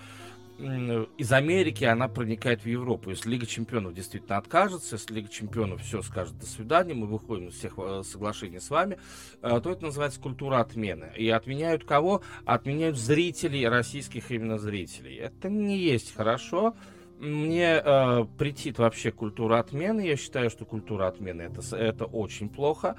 из 0.58 1.32
Америки, 1.32 1.84
она 1.84 2.08
проникает 2.08 2.62
в 2.62 2.66
Европу. 2.66 3.10
Если 3.10 3.28
Лига 3.28 3.44
Чемпионов 3.44 3.92
действительно 3.92 4.38
откажется, 4.38 4.96
если 4.96 5.14
Лига 5.14 5.28
Чемпионов 5.28 5.82
все 5.82 6.00
скажет 6.00 6.38
до 6.38 6.46
свидания, 6.46 6.94
мы 6.94 7.06
выходим 7.06 7.48
из 7.48 7.54
всех 7.54 7.74
э, 7.78 8.02
соглашений 8.04 8.60
с 8.60 8.70
вами, 8.70 8.98
то 9.42 9.58
это 9.58 9.82
называется 9.82 10.20
культура 10.20 10.60
отмены. 10.60 11.12
И 11.16 11.28
отменяют 11.28 11.84
кого? 11.84 12.22
Отменяют 12.44 12.96
зрителей, 12.96 13.68
российских 13.68 14.30
именно 14.30 14.58
зрителей. 14.58 15.16
Это 15.16 15.50
не 15.50 15.78
есть 15.78 16.14
хорошо 16.14 16.74
мне 17.18 17.80
э, 17.82 18.24
претит 18.38 18.78
вообще 18.78 19.10
культура 19.10 19.58
отмены. 19.58 20.00
Я 20.00 20.16
считаю, 20.16 20.50
что 20.50 20.64
культура 20.64 21.06
отмены 21.06 21.42
это, 21.42 21.76
это 21.76 22.04
очень 22.04 22.48
плохо. 22.48 22.96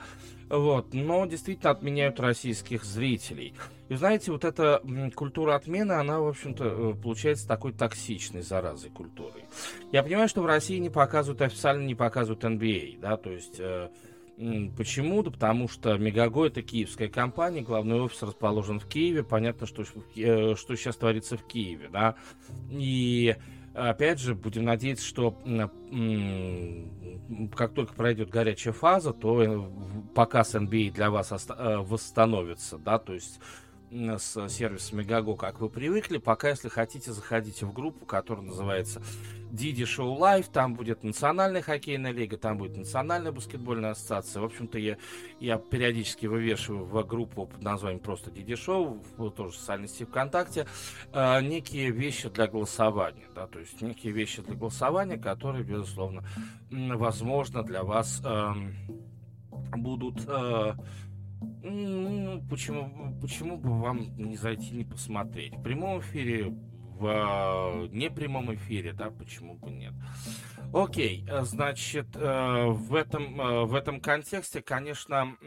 Вот, 0.50 0.93
но 0.93 1.25
действительно 1.25 1.71
отменяют 1.71 2.19
российских 2.19 2.86
зрителей. 2.86 3.53
И 3.89 3.95
знаете, 3.95 4.31
вот 4.31 4.45
эта 4.45 4.81
культура 5.13 5.55
отмены, 5.55 5.93
она, 5.93 6.19
в 6.19 6.27
общем-то, 6.27 6.63
э, 6.65 6.93
получается 7.01 7.47
такой 7.47 7.74
токсичной 7.74 8.41
заразой 8.41 8.89
культурой. 8.89 9.45
Я 9.91 10.03
понимаю, 10.03 10.29
что 10.29 10.41
в 10.41 10.45
России 10.45 10.77
не 10.77 10.89
показывают, 10.89 11.41
официально 11.41 11.86
не 11.86 11.95
показывают 11.95 12.43
NBA, 12.43 13.00
да, 13.00 13.17
то 13.17 13.31
есть... 13.31 13.59
Э, 13.59 13.89
Почему? 14.77 15.24
Да 15.24 15.31
потому 15.31 15.67
что 15.67 15.97
Мегаго 15.97 16.45
это 16.45 16.62
киевская 16.62 17.07
компания, 17.07 17.62
главный 17.62 18.00
офис 18.00 18.21
расположен 18.21 18.79
в 18.79 18.86
Киеве. 18.86 19.24
Понятно, 19.24 19.65
что, 19.65 19.83
э, 20.15 20.55
что 20.55 20.75
сейчас 20.75 20.95
творится 20.95 21.38
в 21.38 21.47
Киеве, 21.47 21.89
да. 21.91 22.13
И 22.69 23.36
Опять 23.77 24.19
же, 24.19 24.34
будем 24.34 24.63
надеяться, 24.63 25.05
что 25.05 25.38
как 27.55 27.74
только 27.74 27.93
пройдет 27.93 28.31
горячая 28.31 28.74
фаза, 28.74 29.13
то 29.13 29.43
э, 29.43 29.69
показ 30.15 30.55
NBA 30.55 30.91
для 30.91 31.12
вас 31.12 31.31
э, 31.31 31.77
восстановится, 31.77 32.79
да, 32.79 32.98
то 32.98 33.13
есть 33.13 33.39
с 33.91 34.50
сервисом 34.50 34.98
Мегаго, 35.00 35.36
как 35.36 35.62
вы 35.62 35.69
привыкли. 35.69 36.17
Пока, 36.17 36.50
если 36.50 36.69
хотите, 36.69 37.12
заходите 37.12 37.65
в 37.65 37.74
группу, 37.74 38.05
которая 38.05 38.46
называется 38.46 39.01
Диди 39.51 39.86
Шоу 39.86 40.13
Лайв. 40.13 40.48
Там 40.50 40.75
будет 40.75 41.04
национальная 41.04 41.62
хоккейная 41.62 42.12
лига, 42.12 42.38
там 42.38 42.58
будет 42.58 42.77
национальная 42.77 43.32
баскетбольная 43.32 43.92
ассоциация. 43.92 44.42
В 44.42 44.46
общем-то, 44.46 44.77
я, 44.77 44.98
я 45.39 45.58
периодически 45.58 46.25
вывешиваю 46.25 46.86
в 46.86 47.04
группу 47.06 47.46
под 47.46 47.62
названием 47.62 48.00
просто 48.00 48.32
Диди 48.32 48.56
Шоу, 48.56 49.01
тоже 49.36 49.51
в 49.51 49.56
социальной 49.56 49.88
сети 49.88 50.06
ВКонтакте, 50.06 50.68
э, 51.13 51.42
некие 51.42 51.92
вещи 51.92 52.30
для 52.30 52.48
голосования. 52.48 53.25
Да, 53.34 53.48
то 53.48 53.60
есть 53.60 53.82
некие 53.82 54.13
вещи 54.13 54.42
для 54.42 54.56
голосования, 54.56 55.18
которые, 55.18 55.63
безусловно, 55.63 56.24
возможно, 56.70 57.63
для 57.63 57.84
вас 57.84 58.22
э, 58.24 58.54
будут... 59.75 60.25
Э, 60.27 60.74
ну, 61.62 62.42
почему, 62.50 63.18
почему 63.22 63.58
бы 63.58 63.80
вам 63.80 64.16
не 64.18 64.38
зайти, 64.38 64.72
не 64.75 64.84
посмотреть? 64.84 65.54
В 65.56 65.62
прямом 65.62 66.00
эфире, 66.00 66.56
в 67.00 67.06
э, 67.06 67.88
непрямом 67.96 68.54
эфире, 68.56 68.94
да, 68.94 69.10
почему 69.10 69.56
бы 69.56 69.70
нет? 69.70 69.94
Окей, 70.74 71.25
э, 71.30 71.44
значит, 71.44 72.08
э, 72.16 72.66
в 72.68 72.96
этом, 72.96 73.68
в 73.68 73.75
этом 73.75 74.00
контексте, 74.00 74.62
конечно, 74.62 75.38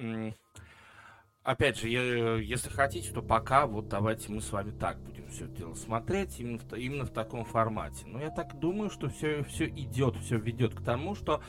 опять 1.42 1.78
же, 1.78 1.88
если 1.88 2.70
хотите, 2.70 3.12
то 3.12 3.22
пока 3.22 3.66
вот 3.66 3.88
давайте 3.88 4.32
мы 4.32 4.40
с 4.40 4.52
вами 4.52 4.70
так 4.70 5.00
будем 5.00 5.28
все 5.28 5.46
дело 5.46 5.74
смотреть, 5.74 6.38
именно 6.38 6.58
в, 6.58 6.74
именно 6.74 7.04
в 7.04 7.12
таком 7.12 7.44
формате. 7.44 8.04
Но 8.06 8.20
я 8.20 8.30
так 8.30 8.58
думаю, 8.58 8.90
что 8.90 9.08
все, 9.08 9.42
все 9.44 9.66
идет, 9.66 10.16
все 10.16 10.38
ведет 10.38 10.74
к 10.74 10.84
тому, 10.84 11.14
что 11.14 11.42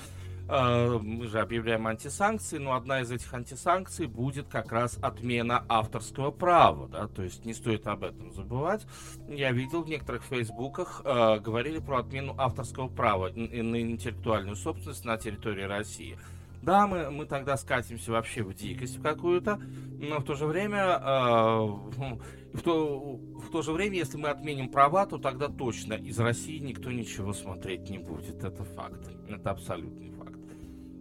мы 0.47 1.27
же 1.27 1.39
объявляем 1.39 1.87
антисанкции, 1.87 2.57
но 2.57 2.73
одна 2.73 3.01
из 3.01 3.11
этих 3.11 3.33
антисанкций 3.33 4.07
будет 4.07 4.47
как 4.47 4.71
раз 4.71 4.97
отмена 5.01 5.63
авторского 5.69 6.31
права, 6.31 6.87
да, 6.87 7.07
то 7.07 7.23
есть 7.23 7.45
не 7.45 7.53
стоит 7.53 7.87
об 7.87 8.03
этом 8.03 8.31
забывать. 8.33 8.85
Я 9.29 9.51
видел 9.51 9.83
в 9.83 9.87
некоторых 9.87 10.23
фейсбуках 10.23 11.01
э, 11.05 11.39
говорили 11.39 11.79
про 11.79 11.99
отмену 11.99 12.35
авторского 12.37 12.87
права 12.87 13.29
на 13.29 13.81
интеллектуальную 13.81 14.55
собственность 14.55 15.05
на 15.05 15.17
территории 15.17 15.63
России. 15.63 16.17
Да, 16.61 16.85
мы, 16.85 17.09
мы 17.09 17.25
тогда 17.25 17.57
скатимся 17.57 18.11
вообще 18.11 18.43
в 18.43 18.53
дикость 18.53 19.01
какую-то, 19.01 19.59
но 19.99 20.19
в 20.19 20.23
то 20.23 20.35
же 20.35 20.45
время, 20.45 20.99
э, 21.01 21.59
в, 22.53 22.61
то, 22.63 23.15
в 23.15 23.49
то 23.51 23.61
же 23.63 23.71
время, 23.71 23.97
если 23.97 24.17
мы 24.17 24.29
отменим 24.29 24.69
права, 24.69 25.07
то 25.07 25.17
тогда 25.17 25.47
точно 25.47 25.93
из 25.93 26.19
России 26.19 26.59
никто 26.59 26.91
ничего 26.91 27.33
смотреть 27.33 27.89
не 27.89 27.97
будет. 27.97 28.43
Это 28.43 28.63
факт. 28.63 29.09
Это 29.27 29.49
абсолютный 29.49 30.11
факт. 30.11 30.20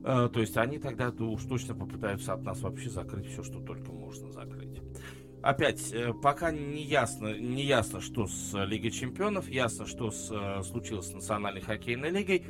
Э, 0.05 0.29
то 0.33 0.41
есть 0.41 0.57
они 0.57 0.79
тогда 0.79 1.11
уж 1.11 1.43
точно 1.45 1.75
попытаются 1.75 2.33
от 2.33 2.43
нас 2.43 2.61
вообще 2.61 2.89
закрыть 2.91 3.27
все, 3.27 3.43
что 3.43 3.61
только 3.61 3.93
можно 3.93 4.31
закрыть. 4.33 4.81
Опять, 5.43 5.93
э, 5.93 6.13
пока 6.13 6.51
не 6.51 6.83
ясно, 6.83 7.39
не 7.39 7.65
ясно, 7.65 8.01
что 8.01 8.27
с 8.27 8.53
Лигой 8.67 8.91
Чемпионов, 8.91 9.49
ясно, 9.49 9.87
что 9.87 10.11
с, 10.11 10.31
э, 10.31 10.63
случилось 10.63 11.09
с 11.09 11.15
Национальной 11.15 11.63
хоккейной 11.63 12.11
лигой. 12.11 12.45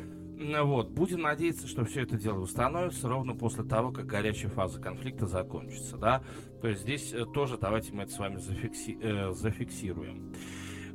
Вот, 0.62 0.88
будем 0.90 1.21
надеяться, 1.21 1.69
что 1.69 1.85
все 1.85 2.00
это 2.02 2.16
дело 2.16 2.40
установится 2.40 3.09
ровно 3.09 3.35
после 3.35 3.62
того, 3.62 3.92
как 3.92 4.07
горячая 4.07 4.50
фаза 4.50 4.80
конфликта 4.80 5.26
закончится, 5.26 5.99
да. 5.99 6.23
То 6.62 6.69
есть 6.69 6.80
здесь 6.80 7.14
тоже 7.35 7.59
давайте 7.59 7.92
мы 7.92 8.04
это 8.04 8.12
с 8.12 8.19
вами 8.19 8.38
зафикси, 8.38 8.99
э, 9.02 9.33
зафиксируем. 9.33 10.35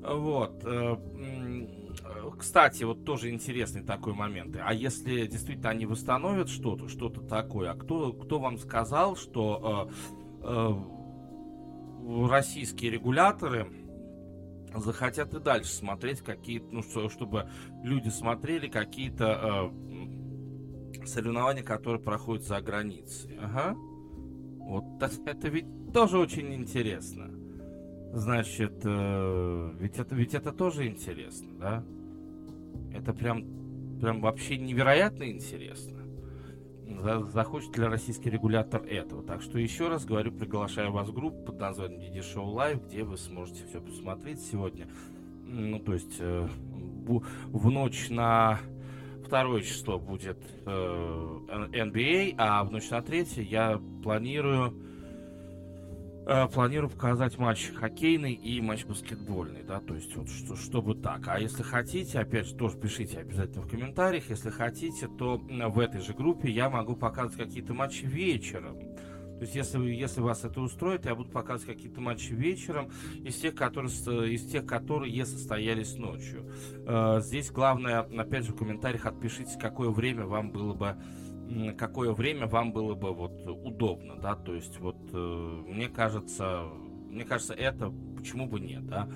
Вот. 0.01 0.63
Э, 2.05 2.29
кстати, 2.37 2.83
вот 2.83 3.03
тоже 3.05 3.31
интересный 3.31 3.83
такой 3.83 4.13
момент. 4.13 4.57
А 4.61 4.73
если 4.73 5.25
действительно 5.25 5.69
они 5.69 5.85
восстановят 5.85 6.49
что-то, 6.49 6.87
что-то 6.87 7.21
такое, 7.21 7.71
а 7.71 7.75
кто, 7.75 8.13
кто 8.13 8.39
вам 8.39 8.57
сказал, 8.57 9.15
что 9.15 9.89
э, 10.43 10.43
э, 10.43 12.27
российские 12.27 12.91
регуляторы 12.91 13.67
захотят 14.75 15.33
и 15.33 15.39
дальше 15.39 15.71
смотреть 15.71 16.21
какие-то, 16.21 16.67
ну, 16.71 16.83
что, 16.83 17.09
чтобы 17.09 17.49
люди 17.83 18.09
смотрели 18.09 18.67
какие-то 18.67 19.71
э, 19.73 21.05
соревнования, 21.07 21.63
которые 21.63 22.01
проходят 22.01 22.45
за 22.45 22.61
границей. 22.61 23.37
Ага. 23.41 23.75
Вот 23.75 25.01
это 25.01 25.47
ведь 25.47 25.67
тоже 25.93 26.17
очень 26.17 26.53
интересно. 26.53 27.34
Значит, 28.15 28.79
э, 28.85 29.71
ведь 29.77 29.99
это 29.99 30.15
ведь 30.15 30.33
это 30.33 30.53
тоже 30.53 30.87
интересно, 30.87 31.49
да? 31.59 31.83
Это 32.93 33.11
прям, 33.13 33.43
прям 33.99 34.21
вообще 34.21 34.55
невероятно 34.55 35.29
интересно. 35.29 35.99
захочет 37.27 37.77
ли 37.77 37.83
российский 37.83 38.29
регулятор 38.29 38.83
этого. 38.83 39.21
Так 39.21 39.41
что 39.41 39.59
еще 39.59 39.89
раз 39.89 40.05
говорю, 40.05 40.31
приглашаю 40.31 40.93
вас 40.93 41.09
в 41.09 41.13
группу 41.13 41.43
под 41.43 41.59
названием 41.59 41.99
DD 41.99 42.19
Show 42.21 42.55
Live, 42.55 42.87
где 42.87 43.03
вы 43.03 43.17
сможете 43.17 43.65
все 43.65 43.81
посмотреть 43.81 44.39
сегодня. 44.39 44.87
Ну, 45.43 45.79
то 45.79 45.91
есть 45.91 46.15
э, 46.19 46.47
в 47.51 47.69
ночь 47.69 48.09
на 48.09 48.59
второе 49.25 49.61
число 49.61 49.99
будет 49.99 50.37
э, 50.65 50.69
NBA, 50.69 52.35
а 52.37 52.63
в 52.63 52.71
ночь 52.71 52.89
на 52.89 53.01
третье 53.01 53.41
я 53.41 53.77
планирую 54.03 54.84
планирую 56.53 56.89
показать 56.89 57.37
матч 57.37 57.71
хоккейный 57.71 58.33
и 58.33 58.59
матч 58.61 58.85
баскетбольный, 58.85 59.63
да, 59.63 59.79
то 59.79 59.95
есть 59.95 60.15
вот 60.15 60.27
что, 60.29 60.55
чтобы 60.55 60.95
так. 60.95 61.27
А 61.27 61.39
если 61.39 61.63
хотите, 61.63 62.19
опять 62.19 62.47
же, 62.47 62.55
тоже 62.55 62.77
пишите 62.77 63.19
обязательно 63.19 63.61
в 63.61 63.69
комментариях, 63.69 64.29
если 64.29 64.49
хотите, 64.49 65.07
то 65.07 65.37
в 65.37 65.79
этой 65.79 66.01
же 66.01 66.13
группе 66.13 66.49
я 66.49 66.69
могу 66.69 66.95
показывать 66.95 67.47
какие-то 67.47 67.73
матчи 67.73 68.05
вечером. 68.05 68.79
То 69.35 69.41
есть, 69.41 69.53
если, 69.53 69.79
если 69.79 70.21
вас 70.21 70.45
это 70.45 70.61
устроит, 70.61 71.05
я 71.05 71.13
буду 71.13 71.29
показывать 71.29 71.75
какие-то 71.75 71.99
матчи 71.99 72.31
вечером 72.31 72.89
из 73.21 73.35
тех, 73.35 73.53
которые, 73.53 73.91
из 74.33 74.49
тех, 74.49 74.65
которые 74.65 75.25
состоялись 75.25 75.95
ночью. 75.95 76.49
Э, 76.87 77.19
здесь 77.21 77.51
главное, 77.51 77.99
опять 77.99 78.45
же, 78.45 78.53
в 78.53 78.55
комментариях 78.55 79.05
отпишите, 79.05 79.59
какое 79.59 79.89
время 79.89 80.25
вам 80.25 80.51
было 80.51 80.73
бы 80.73 80.95
какое 81.77 82.11
время 82.11 82.47
вам 82.47 82.73
было 82.73 82.95
бы 82.95 83.13
вот 83.13 83.47
удобно, 83.47 84.15
да, 84.15 84.35
то 84.35 84.53
есть 84.53 84.79
вот 84.79 84.97
э, 85.13 85.63
мне 85.67 85.87
кажется, 85.87 86.63
мне 87.09 87.23
кажется, 87.23 87.53
это 87.53 87.93
почему 88.17 88.47
бы 88.47 88.59
нет, 88.59 88.87
да. 88.87 89.09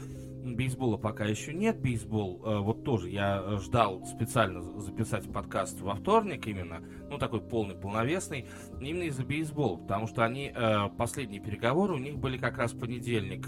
Бейсбола 0.43 0.97
пока 0.97 1.25
еще 1.25 1.53
нет. 1.53 1.81
Бейсбол, 1.81 2.41
э, 2.45 2.59
вот 2.59 2.83
тоже 2.83 3.09
я 3.09 3.57
ждал 3.57 4.05
специально 4.05 4.61
записать 4.79 5.31
подкаст 5.31 5.81
во 5.81 5.95
вторник 5.95 6.47
именно, 6.47 6.81
ну 7.09 7.17
такой 7.17 7.41
полный, 7.41 7.75
полновесный, 7.75 8.45
именно 8.79 9.03
из-за 9.03 9.25
бейсбола, 9.25 9.77
потому 9.77 10.07
что 10.07 10.23
они, 10.23 10.51
э, 10.55 10.89
последние 10.97 11.41
переговоры 11.41 11.93
у 11.93 11.97
них 11.97 12.17
были 12.17 12.37
как 12.37 12.57
раз 12.57 12.71
понедельник 12.71 13.47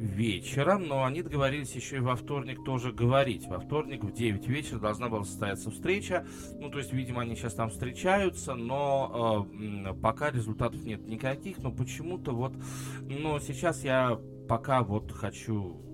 вечером, 0.00 0.88
но 0.88 1.04
они 1.04 1.22
договорились 1.22 1.74
еще 1.74 1.98
и 1.98 2.00
во 2.00 2.16
вторник 2.16 2.64
тоже 2.64 2.90
говорить. 2.90 3.46
Во 3.46 3.60
вторник 3.60 4.02
в 4.02 4.12
9 4.12 4.46
вечера 4.48 4.78
должна 4.78 5.08
была 5.08 5.24
состояться 5.24 5.70
встреча. 5.70 6.26
Ну, 6.58 6.70
то 6.70 6.78
есть, 6.78 6.92
видимо, 6.92 7.20
они 7.20 7.36
сейчас 7.36 7.54
там 7.54 7.68
встречаются, 7.68 8.54
но 8.54 9.46
э, 9.52 9.94
пока 10.00 10.30
результатов 10.30 10.82
нет 10.84 11.06
никаких. 11.06 11.58
Но 11.58 11.70
почему-то 11.70 12.32
вот... 12.32 12.54
Но 13.02 13.38
сейчас 13.40 13.84
я 13.84 14.18
пока 14.48 14.82
вот 14.82 15.12
хочу 15.12 15.89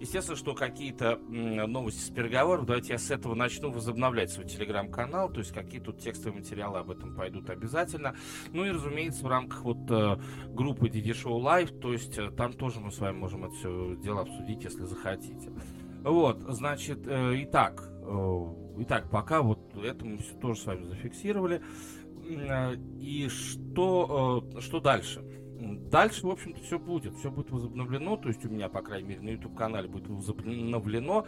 Естественно, 0.00 0.36
что 0.36 0.54
какие-то 0.54 1.18
новости 1.28 2.00
с 2.00 2.10
переговоров, 2.10 2.66
давайте 2.66 2.92
я 2.92 2.98
с 2.98 3.10
этого 3.10 3.34
начну 3.34 3.70
возобновлять 3.70 4.30
свой 4.30 4.46
телеграм-канал, 4.46 5.30
то 5.30 5.40
есть 5.40 5.52
какие 5.52 5.80
тут 5.80 5.98
текстовые 5.98 6.40
материалы 6.40 6.78
об 6.78 6.90
этом 6.90 7.14
пойдут 7.14 7.50
обязательно. 7.50 8.14
Ну 8.52 8.64
и, 8.64 8.70
разумеется, 8.70 9.24
в 9.24 9.28
рамках 9.28 9.62
вот 9.62 9.90
э, 9.90 10.18
группы 10.48 10.88
DD 10.88 11.10
Show 11.10 11.40
Live, 11.40 11.78
то 11.78 11.92
есть 11.92 12.18
э, 12.18 12.30
там 12.30 12.52
тоже 12.52 12.80
мы 12.80 12.90
с 12.90 12.98
вами 12.98 13.16
можем 13.16 13.44
это 13.44 13.54
все 13.54 13.96
дело 13.96 14.22
обсудить, 14.22 14.64
если 14.64 14.84
захотите. 14.84 15.52
Вот, 16.02 16.40
значит, 16.48 17.06
э, 17.06 17.42
итак, 17.44 17.88
итак, 18.78 19.10
пока 19.10 19.42
вот 19.42 19.76
это 19.76 20.04
мы 20.04 20.18
все 20.18 20.34
тоже 20.34 20.60
с 20.60 20.66
вами 20.66 20.84
зафиксировали. 20.84 21.62
И 23.00 23.28
что, 23.28 24.48
э, 24.54 24.60
что 24.60 24.80
дальше? 24.80 25.24
Дальше, 25.62 26.26
в 26.26 26.30
общем-то, 26.30 26.60
все 26.60 26.78
будет. 26.78 27.14
Все 27.16 27.30
будет 27.30 27.50
возобновлено. 27.50 28.16
То 28.16 28.28
есть 28.28 28.44
у 28.44 28.48
меня, 28.48 28.68
по 28.68 28.82
крайней 28.82 29.08
мере, 29.08 29.20
на 29.20 29.28
YouTube-канале 29.30 29.88
будет 29.88 30.08
возобновлено. 30.08 31.26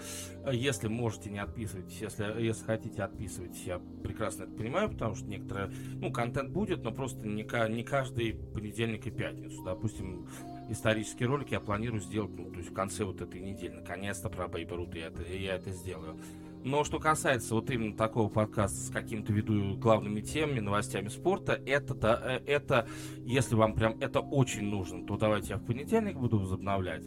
Если 0.51 0.89
можете, 0.89 1.31
не 1.31 1.39
отписывайтесь. 1.39 2.01
Если, 2.01 2.43
если 2.43 2.65
хотите, 2.65 3.03
отписывайтесь. 3.03 3.63
Я 3.65 3.81
прекрасно 4.03 4.45
это 4.45 4.53
понимаю, 4.53 4.91
потому 4.91 5.15
что 5.15 5.27
некоторые... 5.27 5.71
Ну, 5.95 6.13
контент 6.13 6.51
будет, 6.51 6.83
но 6.83 6.93
просто 6.93 7.27
не, 7.27 7.47
не 7.71 7.85
каждый 7.85 8.35
понедельник 8.35 9.07
и 9.07 9.11
пятницу. 9.11 9.63
Допустим, 9.65 10.27
исторический 10.69 11.27
ролик 11.27 11.51
я 11.51 11.61
планирую 11.61 12.01
сделать, 12.01 12.33
ну, 12.37 12.51
то 12.51 12.59
есть 12.59 12.71
в 12.71 12.75
конце 12.75 13.05
вот 13.05 13.21
этой 13.21 13.41
недели. 13.41 13.75
Наконец-то 13.75 14.29
про 14.29 14.49
Бейба 14.49 14.77
Рута 14.77 14.99
я 14.99 15.07
это, 15.07 15.23
я 15.23 15.55
это 15.57 15.71
сделаю. 15.71 16.19
Но 16.65 16.83
что 16.83 16.99
касается 16.99 17.55
вот 17.55 17.71
именно 17.71 17.95
такого 17.95 18.31
подкаста 18.31 18.79
с 18.79 18.89
каким-то 18.89 19.35
виду 19.35 19.77
главными 19.77 20.23
темами, 20.23 20.61
новостями 20.61 21.09
спорта, 21.09 21.61
это, 21.67 21.95
да, 21.95 22.19
э, 22.25 22.41
это, 22.47 22.89
если 23.19 23.55
вам 23.55 23.75
прям 23.75 23.99
это 24.01 24.21
очень 24.21 24.65
нужно, 24.65 25.07
то 25.07 25.19
давайте 25.19 25.51
я 25.51 25.57
в 25.59 25.65
понедельник 25.67 26.17
буду 26.17 26.39
возобновлять. 26.39 27.05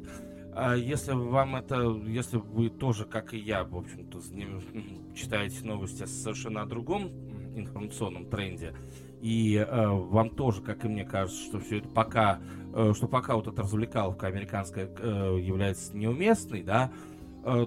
А 0.54 0.76
если 0.76 1.13
вам 1.13 1.56
это, 1.56 1.82
если 2.06 2.38
вы 2.38 2.70
тоже, 2.70 3.06
как 3.06 3.34
и 3.34 3.39
я, 3.39 3.63
в 3.63 3.76
общем-то, 3.76 4.22
читаете 5.15 5.65
новости 5.65 6.06
совершенно 6.06 6.62
о 6.62 6.67
другом 6.67 7.10
информационном 7.56 8.28
тренде, 8.28 8.76
и 9.22 9.56
э, 9.56 9.88
вам 9.88 10.30
тоже, 10.30 10.62
как 10.62 10.86
и 10.86 10.88
мне 10.88 11.04
кажется, 11.04 11.43
что 11.43 11.60
все 11.60 11.80
это 11.80 11.89
пока, 11.89 12.39
э, 12.76 12.93
что 12.96 13.08
пока 13.08 13.36
вот 13.36 13.48
эта 13.48 13.63
развлекаловка 13.63 14.28
американская 14.28 14.88
э, 15.00 15.39
является 15.41 15.98
неуместной, 15.98 16.62
да, 16.62 16.91
Э, 16.91 17.16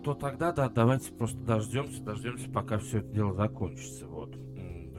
то 0.04 0.14
тогда, 0.14 0.52
да, 0.52 0.68
давайте 0.68 1.12
просто 1.12 1.38
дождемся, 1.38 2.02
дождемся, 2.02 2.50
пока 2.50 2.78
все 2.78 2.98
это 2.98 3.08
дело 3.08 3.34
закончится. 3.34 4.06
Вот, 4.06 4.36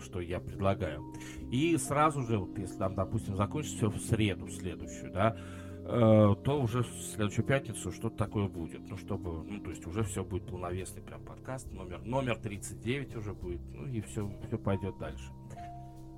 что 0.02 0.20
я 0.20 0.40
предлагаю. 0.40 1.14
И 1.52 1.78
сразу 1.78 2.24
же, 2.24 2.38
вот 2.38 2.58
если 2.58 2.78
там, 2.78 2.96
допустим, 2.96 3.36
закончится 3.36 3.78
все 3.78 3.90
в 3.90 3.98
среду 4.00 4.48
следующую, 4.48 5.12
да, 5.12 5.38
э, 5.86 6.36
то 6.44 6.62
уже 6.62 6.84
в 6.84 7.02
следующую 7.14 7.46
пятницу 7.46 7.92
что-то 7.92 8.18
такое 8.18 8.48
будет. 8.48 8.82
Ну, 8.90 8.98
чтобы, 8.98 9.44
ну, 9.44 9.60
то 9.62 9.70
есть 9.70 9.86
уже 9.86 10.04
все 10.04 10.24
будет 10.24 10.48
полновесный 10.48 11.02
прям 11.02 11.22
подкаст, 11.24 11.72
номер, 11.72 12.02
номер 12.04 12.38
39 12.38 13.16
уже 13.16 13.34
будет, 13.34 13.62
ну, 13.74 13.88
и 13.88 14.02
все, 14.02 14.30
все 14.48 14.58
пойдет 14.58 14.98
дальше. 14.98 15.32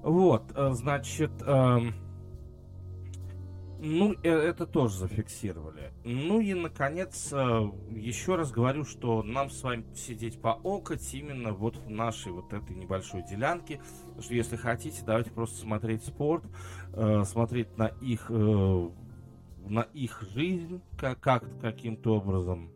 Вот, 0.02 0.52
э, 0.56 0.72
значит, 0.72 1.32
э, 1.42 1.80
ну, 3.86 4.16
э, 4.24 4.30
это 4.30 4.66
тоже 4.66 4.98
зафиксировали. 4.98 5.92
Ну 6.06 6.40
и, 6.40 6.54
наконец, 6.54 7.34
э, 7.34 7.70
еще 7.90 8.36
раз 8.36 8.50
говорю, 8.50 8.86
что 8.86 9.24
нам 9.24 9.50
с 9.50 9.62
вами 9.62 9.84
сидеть 9.94 10.42
по 10.42 10.58
окоть 10.64 11.14
именно 11.14 11.52
вот 11.52 11.76
в 11.76 11.90
нашей 11.90 12.32
вот 12.32 12.54
этой 12.54 12.78
небольшой 12.78 13.24
делянке. 13.24 13.82
Что 14.22 14.36
если 14.36 14.56
хотите, 14.56 15.04
давайте 15.06 15.32
просто 15.32 15.58
смотреть 15.58 16.06
спорт, 16.06 16.46
э, 16.94 17.24
смотреть 17.26 17.78
на 17.78 17.88
их, 17.88 18.30
на 18.30 19.82
их 19.94 20.24
жизнь 20.34 20.82
как, 20.98 21.20
как 21.20 21.60
каким-то 21.60 22.16
образом. 22.16 22.72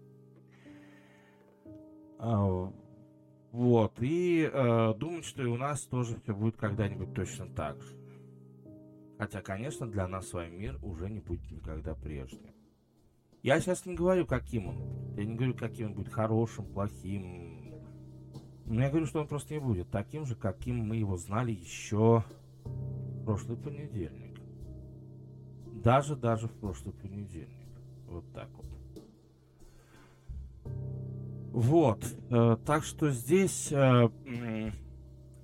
А, 2.20 2.70
вот, 3.54 3.94
и 4.02 4.52
думать, 5.00 5.24
что 5.24 5.42
и 5.42 5.46
у 5.46 5.56
нас 5.56 5.84
тоже 5.84 6.18
все 6.22 6.36
будет 6.36 6.58
когда-нибудь 6.58 7.14
точно 7.14 7.48
так 7.48 7.82
же. 7.82 8.07
Хотя, 9.18 9.42
конечно, 9.42 9.88
для 9.88 10.08
нас 10.08 10.28
с 10.28 10.34
вами 10.34 10.56
мир 10.56 10.80
уже 10.84 11.10
не 11.10 11.20
будет 11.20 11.50
никогда 11.52 11.96
прежним. 11.96 12.54
Я 13.42 13.60
сейчас 13.60 13.86
не 13.86 13.96
говорю, 13.96 14.26
каким 14.26 14.68
он 14.68 14.78
будет. 14.78 15.18
Я 15.18 15.26
не 15.26 15.36
говорю, 15.36 15.56
каким 15.56 15.88
он 15.88 15.94
будет 15.96 16.10
хорошим, 16.10 16.66
плохим. 16.66 17.74
Но 18.66 18.82
я 18.82 18.90
говорю, 18.90 19.06
что 19.06 19.22
он 19.22 19.28
просто 19.28 19.54
не 19.54 19.60
будет 19.60 19.90
таким 19.90 20.26
же, 20.26 20.36
каким 20.36 20.80
мы 20.80 20.98
его 20.98 21.18
знали 21.18 21.52
еще 21.52 22.24
в 22.66 23.24
прошлый 23.24 23.58
понедельник. 23.58 24.40
Даже, 25.84 26.16
даже 26.16 26.48
в 26.48 26.54
прошлый 26.60 26.94
понедельник. 26.94 27.68
Вот 28.08 28.26
так 28.34 28.50
вот. 28.52 28.66
Вот. 31.54 32.06
Э, 32.30 32.58
так 32.66 32.84
что 32.84 33.10
здесь... 33.10 33.72
Э, 33.72 34.10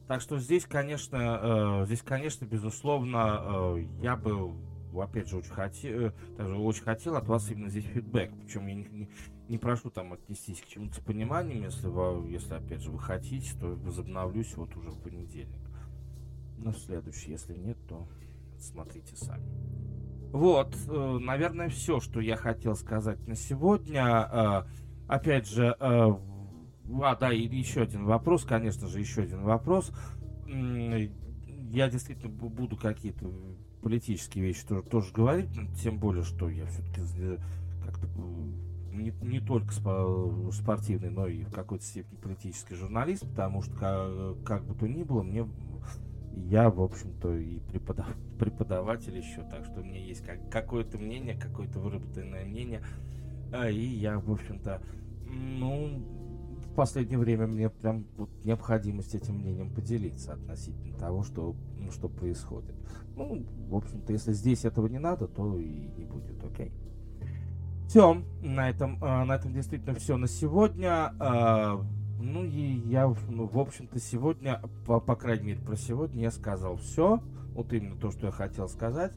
так 0.08 0.22
что 0.22 0.38
здесь, 0.40 0.66
конечно, 0.66 1.82
э, 1.82 1.86
здесь, 1.86 2.02
конечно, 2.02 2.46
безусловно, 2.46 3.42
э, 3.42 3.86
я 4.02 4.16
бы, 4.16 4.54
опять 5.00 5.30
же, 5.30 5.38
очень 5.38 5.52
хотел, 5.52 6.08
э, 6.08 6.12
также 6.38 6.56
очень 6.56 6.84
хотел 6.84 7.16
от 7.16 7.28
вас 7.28 7.50
именно 7.50 7.70
здесь 7.70 7.86
фидбэк. 7.86 8.32
Причем 8.44 8.68
я 8.68 8.76
не, 8.76 8.84
не, 8.86 9.10
не 9.48 9.58
прошу 9.58 9.90
там 9.90 10.14
отнестись 10.14 10.62
к 10.62 10.68
чему-то 10.68 10.96
с 10.96 11.00
пониманием, 11.00 11.64
если 11.64 11.88
вы, 11.88 12.30
если 12.30 12.54
опять 12.54 12.82
же 12.82 12.92
вы 12.92 13.00
хотите, 13.00 13.58
то 13.60 13.68
возобновлюсь 13.68 14.56
вот 14.58 14.76
уже 14.76 14.90
в 14.90 15.00
понедельник. 15.02 15.62
В 16.58 16.74
следующий, 16.74 17.32
если 17.32 17.56
нет, 17.56 17.78
то 17.88 18.08
смотрите 18.60 19.16
сами. 19.16 19.46
Вот, 20.34 20.76
э, 20.88 21.18
наверное, 21.22 21.70
все, 21.70 22.00
что 22.00 22.20
я 22.20 22.36
хотел 22.36 22.76
сказать 22.76 23.28
на 23.28 23.36
сегодня. 23.36 24.04
Э, 24.04 24.64
опять 25.08 25.48
же, 25.48 25.76
э, 25.80 26.12
а, 27.02 27.16
да, 27.16 27.32
и 27.32 27.48
еще 27.48 27.82
один 27.82 28.06
вопрос, 28.06 28.44
конечно 28.44 28.88
же, 28.88 29.00
еще 29.00 29.24
один 29.24 29.44
вопрос. 29.44 29.92
Я 30.48 31.90
действительно 31.90 32.30
буду 32.30 32.78
какие-то 32.78 33.32
политические 33.82 34.46
вещи 34.46 34.66
тоже, 34.66 34.84
тоже 34.84 35.14
говорить, 35.14 35.50
тем 35.82 35.98
более, 35.98 36.24
что 36.24 36.50
я 36.50 36.66
все-таки 36.68 37.02
как-то 37.86 38.08
не, 38.92 39.12
не 39.22 39.40
только 39.40 39.74
спортивный, 40.52 41.10
но 41.10 41.28
и 41.28 41.44
в 41.44 41.52
какой-то 41.52 41.84
степени 41.84 42.16
политический 42.18 42.76
журналист, 42.76 43.28
потому 43.28 43.62
что 43.62 43.74
как, 43.76 44.44
как 44.46 44.66
бы 44.66 44.76
то 44.76 44.88
ни 44.88 45.04
было, 45.04 45.24
мне 45.24 45.48
я, 46.36 46.70
в 46.70 46.82
общем-то, 46.82 47.36
и 47.36 47.60
преподав, 47.60 48.08
преподаватель 48.40 49.16
еще, 49.18 49.42
так 49.44 49.66
что 49.66 49.82
у 49.82 49.84
меня 49.84 50.00
есть 50.00 50.26
как, 50.26 50.50
какое-то 50.50 50.98
мнение, 50.98 51.36
какое-то 51.36 51.80
выработанное 51.80 52.46
мнение, 52.46 52.82
а, 53.52 53.70
и 53.70 53.80
я, 53.80 54.20
в 54.20 54.32
общем-то, 54.32 54.82
ну, 55.28 56.04
в 56.74 56.76
последнее 56.76 57.20
время 57.20 57.46
мне 57.46 57.70
прям 57.70 58.08
вот 58.18 58.32
необходимость 58.44 59.14
этим 59.14 59.36
мнением 59.36 59.70
поделиться 59.70 60.34
относительно 60.34 60.98
того, 60.98 61.22
что, 61.22 61.56
ну, 61.78 61.92
что 61.92 62.10
происходит. 62.10 62.74
Ну, 63.16 63.46
в 63.70 63.76
общем-то, 63.76 64.12
если 64.12 64.34
здесь 64.34 64.66
этого 64.66 64.88
не 64.88 64.98
надо, 64.98 65.28
то 65.28 65.60
и 65.60 65.88
не 65.96 66.04
будет, 66.04 66.44
окей. 66.44 66.72
Все, 67.88 68.24
на 68.42 68.72
этом, 68.72 68.98
э, 69.04 69.24
на 69.24 69.36
этом 69.36 69.54
действительно 69.54 69.94
все 69.94 70.18
на 70.18 70.28
сегодня. 70.28 71.14
Э, 71.20 71.78
ну 72.20 72.44
и 72.44 72.82
я, 72.88 73.08
ну, 73.30 73.46
в 73.46 73.60
общем-то, 73.60 74.00
сегодня, 74.00 74.60
по, 74.88 75.00
по 75.00 75.16
крайней 75.16 75.46
мере, 75.46 75.62
про 75.62 75.76
сегодня 75.76 76.24
я 76.24 76.32
сказал 76.32 76.78
все. 76.78 77.22
Вот 77.54 77.72
именно 77.72 77.98
то, 77.98 78.10
что 78.10 78.26
я 78.26 78.32
хотел 78.32 78.68
сказать. 78.68 79.14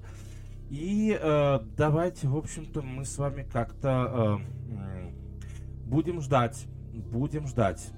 И 0.69 1.19
э, 1.19 1.61
давайте, 1.75 2.29
в 2.29 2.37
общем-то, 2.37 2.83
мы 2.83 3.07
с 3.07 3.16
вами 3.16 3.47
как-то 3.51 4.42
э, 4.69 5.11
будем 5.87 6.21
ждать. 6.21 6.66
Будем 7.00 7.46
ждать. 7.46 7.92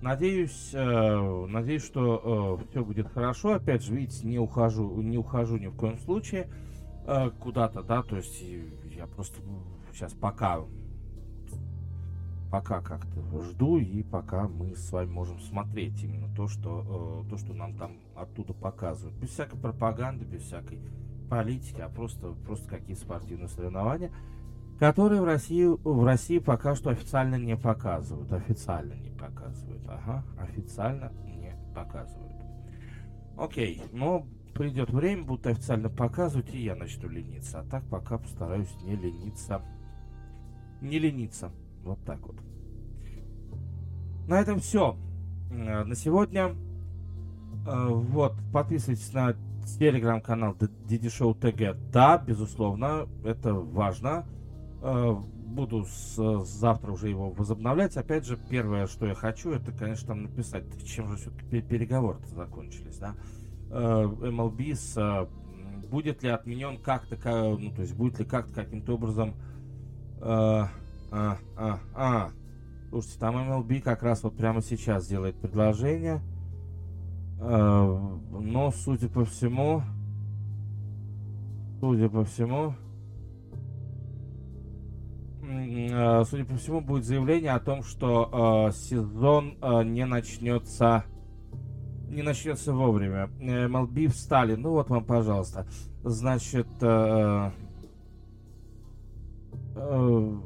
Надеюсь, 0.00 0.70
э, 0.74 1.46
надеюсь, 1.48 1.84
что 1.84 2.58
э, 2.60 2.70
все 2.70 2.84
будет 2.84 3.08
хорошо. 3.08 3.54
Опять 3.54 3.82
же, 3.82 3.94
видите, 3.94 4.26
не 4.26 4.38
ухожу, 4.38 5.00
не 5.00 5.16
ухожу 5.16 5.56
ни 5.56 5.68
в 5.68 5.76
коем 5.76 5.98
случае 5.98 6.48
э, 7.06 7.30
куда-то, 7.40 7.82
да, 7.82 8.02
то 8.02 8.16
есть 8.16 8.44
я 8.94 9.06
просто 9.06 9.40
сейчас 9.92 10.12
пока 10.12 10.60
пока 12.54 12.80
как-то 12.80 13.20
жду 13.42 13.78
и 13.78 14.04
пока 14.04 14.46
мы 14.46 14.76
с 14.76 14.92
вами 14.92 15.10
можем 15.10 15.40
смотреть 15.40 16.04
именно 16.04 16.32
то, 16.36 16.46
что, 16.46 17.24
э, 17.26 17.28
то, 17.28 17.36
что 17.36 17.52
нам 17.52 17.76
там 17.76 17.98
оттуда 18.14 18.52
показывают. 18.52 19.16
Без 19.18 19.30
всякой 19.30 19.58
пропаганды, 19.58 20.24
без 20.24 20.42
всякой 20.42 20.78
политики, 21.28 21.80
а 21.80 21.88
просто, 21.88 22.32
просто 22.46 22.68
какие 22.68 22.94
спортивные 22.94 23.48
соревнования, 23.48 24.12
которые 24.78 25.20
в 25.20 25.24
России, 25.24 25.64
в 25.66 26.04
России 26.04 26.38
пока 26.38 26.74
что 26.74 26.90
официально 26.90 27.36
не 27.36 27.56
показывают. 27.56 28.32
Официально 28.32 28.94
не 28.94 29.10
показывают. 29.10 29.82
Ага, 29.88 30.24
официально 30.38 31.12
не 31.24 31.54
показывают. 31.74 32.32
Окей, 33.36 33.82
но 33.92 34.26
придет 34.54 34.90
время, 34.90 35.24
будут 35.24 35.46
официально 35.46 35.88
показывать, 35.88 36.54
и 36.54 36.62
я 36.62 36.76
начну 36.76 37.08
лениться. 37.08 37.60
А 37.60 37.64
так 37.64 37.84
пока 37.84 38.18
постараюсь 38.18 38.74
не 38.82 38.96
лениться. 38.96 39.62
Не 40.80 40.98
лениться. 40.98 41.50
Вот 41.82 41.98
так 42.04 42.20
вот. 42.20 42.36
На 44.28 44.40
этом 44.40 44.60
все. 44.60 44.96
Э, 45.50 45.84
на 45.84 45.94
сегодня. 45.94 46.54
Э, 47.66 47.88
вот, 47.88 48.34
подписывайтесь 48.52 49.12
на 49.12 49.34
телеграм-канал 49.78 50.54
DD 50.54 51.04
Show 51.06 51.38
TG. 51.38 51.90
Да, 51.92 52.18
безусловно, 52.18 53.08
это 53.24 53.54
важно. 53.54 54.26
Э, 54.86 55.16
буду 55.46 55.86
с, 55.86 56.44
завтра 56.44 56.92
уже 56.92 57.08
его 57.08 57.30
возобновлять. 57.30 57.96
Опять 57.96 58.26
же, 58.26 58.36
первое, 58.36 58.86
что 58.86 59.06
я 59.06 59.14
хочу, 59.14 59.50
это, 59.52 59.72
конечно, 59.72 60.08
там 60.08 60.24
написать, 60.24 60.64
чем 60.84 61.08
же 61.08 61.16
все-таки 61.16 61.62
переговоры 61.62 62.18
закончились, 62.26 62.98
да. 62.98 63.14
MLB 63.70 64.74
с, 64.74 65.28
будет 65.88 66.22
ли 66.22 66.28
отменен 66.28 66.76
как-то, 66.78 67.16
ну, 67.58 67.70
то 67.70 67.82
есть 67.82 67.94
будет 67.94 68.18
ли 68.18 68.24
как-то 68.24 68.52
каким-то 68.52 68.94
образом 68.94 69.34
а, 70.20 71.38
а, 71.56 71.78
а. 71.94 72.30
Слушайте, 72.90 73.18
там 73.20 73.36
MLB 73.36 73.80
как 73.80 74.02
раз 74.02 74.22
вот 74.22 74.36
прямо 74.36 74.60
сейчас 74.60 75.06
делает 75.06 75.36
предложение. 75.36 76.20
А, 77.40 78.18
но, 78.30 78.70
судя 78.72 79.08
по 79.08 79.24
всему, 79.24 79.82
судя 81.80 82.08
по 82.08 82.24
всему, 82.24 82.66
а, 82.66 82.83
судя 86.24 86.44
по 86.44 86.56
всему, 86.56 86.80
будет 86.80 87.04
заявление 87.04 87.52
о 87.52 87.60
том, 87.60 87.82
что 87.82 88.68
э, 88.68 88.72
сезон 88.72 89.58
э, 89.60 89.84
не 89.84 90.06
начнется 90.06 91.04
не 92.14 92.22
начнется 92.22 92.72
вовремя. 92.72 93.30
MLB 93.40 94.08
встали. 94.08 94.54
Ну 94.54 94.70
вот 94.70 94.88
вам, 94.88 95.04
пожалуйста. 95.04 95.66
Значит, 96.02 96.68
э, 96.80 97.50
э, 99.74 100.36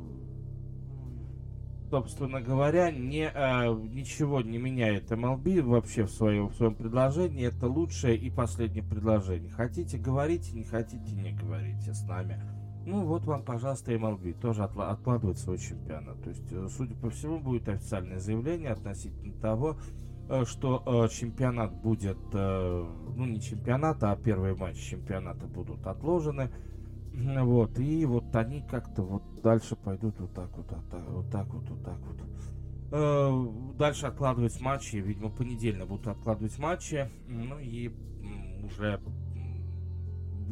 собственно 1.90 2.40
говоря, 2.40 2.90
не, 2.90 3.31
э, 3.33 3.75
ничего 3.92 4.40
не 4.40 4.59
меняет 4.59 5.11
MLB 5.11 5.62
вообще 5.62 6.05
в 6.05 6.11
своем, 6.11 6.49
в 6.49 6.55
своем 6.55 6.75
предложении. 6.75 7.47
Это 7.47 7.66
лучшее 7.66 8.16
и 8.16 8.31
последнее 8.31 8.83
предложение. 8.83 9.51
Хотите, 9.51 9.99
говорите, 9.99 10.53
не 10.53 10.64
хотите, 10.64 11.14
не 11.14 11.33
говорите 11.33 11.92
с 11.92 12.03
нами. 12.05 12.40
Ну 12.88 13.05
вот 13.05 13.27
вам, 13.27 13.42
пожалуйста, 13.42 13.92
MLB 13.92 14.40
тоже 14.40 14.62
отла- 14.62 14.88
откладывает 14.88 15.38
свой 15.38 15.59
чемпионат. 15.59 16.22
То 16.22 16.31
есть, 16.31 16.51
э, 16.51 16.68
судя 16.70 16.94
по 16.94 17.11
всему, 17.11 17.38
будет 17.38 17.68
официальное 17.68 18.18
заявление 18.18 18.70
относительно 18.70 19.35
того, 19.35 19.77
э, 20.31 20.46
что 20.46 20.83
э, 20.87 21.09
чемпионат 21.11 21.74
будет, 21.83 22.16
ну 22.33 23.27
не 23.27 23.42
чемпионат, 23.42 24.03
а 24.05 24.16
первые 24.16 24.55
матчи 24.55 24.81
чемпионата 24.81 25.46
будут 25.46 25.87
отложены. 25.87 26.51
Вот, 27.12 27.79
и 27.79 28.07
вот 28.07 28.35
они 28.35 28.62
как-то 28.62 29.03
вот 29.03 29.22
дальше 29.42 29.77
пойдут 29.77 30.18
вот 30.20 30.33
так 30.33 30.57
вот, 30.57 30.70
вот 30.70 30.90
так 30.90 31.09
вот, 31.09 31.31
так 31.31 31.46
вот, 31.53 31.68
вот 31.68 31.85
так 31.85 31.98
вот. 32.90 33.77
Дальше 33.77 34.07
откладывать 34.07 34.59
матчи, 34.62 34.96
видимо, 34.96 35.29
понедельно 35.29 35.85
будут 35.85 36.07
откладывать 36.07 36.59
матчи. 36.59 37.11
Ну 37.27 37.59
и 37.59 37.90
уже 38.64 39.01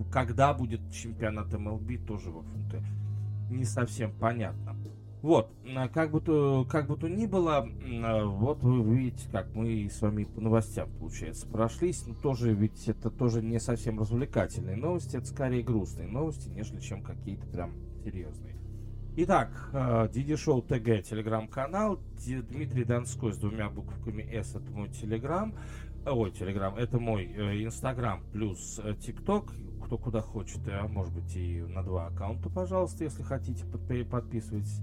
когда 0.04 0.54
будет 0.54 0.80
чемпионат 0.92 1.52
МЛБ, 1.52 2.06
тоже, 2.06 2.30
в 2.30 2.38
общем-то, 2.38 2.82
не 3.50 3.64
совсем 3.64 4.12
понятно. 4.12 4.76
Вот, 5.22 5.50
а 5.74 5.88
как 5.88 6.12
бы 6.12 6.20
то, 6.20 6.64
как 6.70 6.87
бы 6.87 6.96
то 6.96 7.09
ни 7.09 7.26
было, 7.26 7.68
а, 8.04 8.24
вот 8.26 8.62
вы 8.62 8.96
видите, 8.96 9.28
как 9.32 9.52
мы 9.54 9.88
с 9.90 10.00
вами 10.00 10.24
по 10.24 10.40
новостям, 10.40 10.88
получается, 11.00 11.48
прошлись, 11.48 12.06
но 12.06 12.14
тоже 12.14 12.52
ведь 12.52 12.87
это 12.88 13.11
тоже 13.11 13.42
не 13.42 13.59
совсем 13.59 13.98
развлекательные 13.98 14.76
новости, 14.76 15.16
это 15.16 15.26
скорее 15.26 15.64
грустные 15.64 16.06
новости, 16.06 16.48
нежели 16.50 16.80
чем 16.80 17.02
какие-то 17.02 17.46
прям 17.48 17.72
серьезные. 18.04 18.54
Итак, 19.16 19.70
DD 20.12 20.37
Show 20.37 20.61
ТГ, 20.61 21.02
телеграм-канал, 21.02 21.98
Дмитрий 22.24 22.85
Донской 22.85 23.32
с 23.32 23.38
двумя 23.38 23.70
буквами 23.70 24.22
С, 24.22 24.54
это 24.54 24.70
мой 24.70 24.90
телеграм, 24.90 25.54
ой, 26.04 26.30
телеграм, 26.30 26.76
это 26.76 27.00
мой 27.00 27.24
э, 27.24 27.64
инстаграм 27.64 28.22
плюс 28.32 28.78
э, 28.85 28.94
тикток, 28.94 29.54
кто 29.87 29.99
куда 29.99 30.20
хочет, 30.20 30.61
а 30.66 30.88
может 30.88 31.14
быть 31.14 31.37
и 31.37 31.62
на 31.62 31.83
два 31.83 32.09
аккаунта, 32.09 32.51
пожалуйста, 32.51 33.05
если 33.05 33.22
хотите, 33.22 33.64
подписывайтесь. 34.11 34.81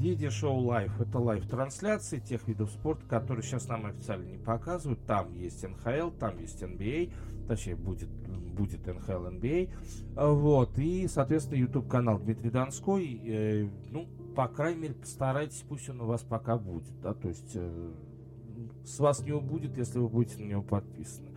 DD 0.00 0.28
Show 0.28 0.60
Live 0.60 1.00
это 1.00 1.18
live 1.18 1.46
трансляции 1.46 2.18
тех 2.18 2.48
видов 2.48 2.70
спорта, 2.70 3.06
которые 3.06 3.44
сейчас 3.44 3.68
нам 3.68 3.86
официально 3.86 4.24
не 4.24 4.38
показывают. 4.38 5.04
Там 5.06 5.34
есть 5.34 5.62
НХЛ, 5.62 6.10
там 6.18 6.38
есть 6.38 6.62
NBA, 6.62 7.12
точнее 7.46 7.76
будет, 7.76 8.08
будет 8.08 8.86
НХЛ, 8.86 9.26
NBA. 9.26 9.70
Вот, 10.16 10.78
и, 10.78 11.06
соответственно, 11.06 11.58
YouTube 11.58 11.86
канал 11.86 12.18
Дмитрий 12.18 12.50
Донской. 12.50 13.20
Э, 13.24 13.68
ну, 13.90 14.08
по 14.34 14.48
крайней 14.48 14.80
мере, 14.80 14.94
постарайтесь, 14.94 15.62
пусть 15.68 15.88
он 15.90 16.00
у 16.00 16.06
вас 16.06 16.22
пока 16.22 16.56
будет, 16.56 16.98
да, 17.02 17.12
то 17.12 17.28
есть 17.28 17.52
э, 17.54 17.92
с 18.84 18.98
вас 18.98 19.20
не 19.20 19.32
убудет, 19.32 19.76
если 19.76 19.98
вы 19.98 20.08
будете 20.08 20.42
на 20.42 20.48
него 20.48 20.62
подписаны. 20.62 21.29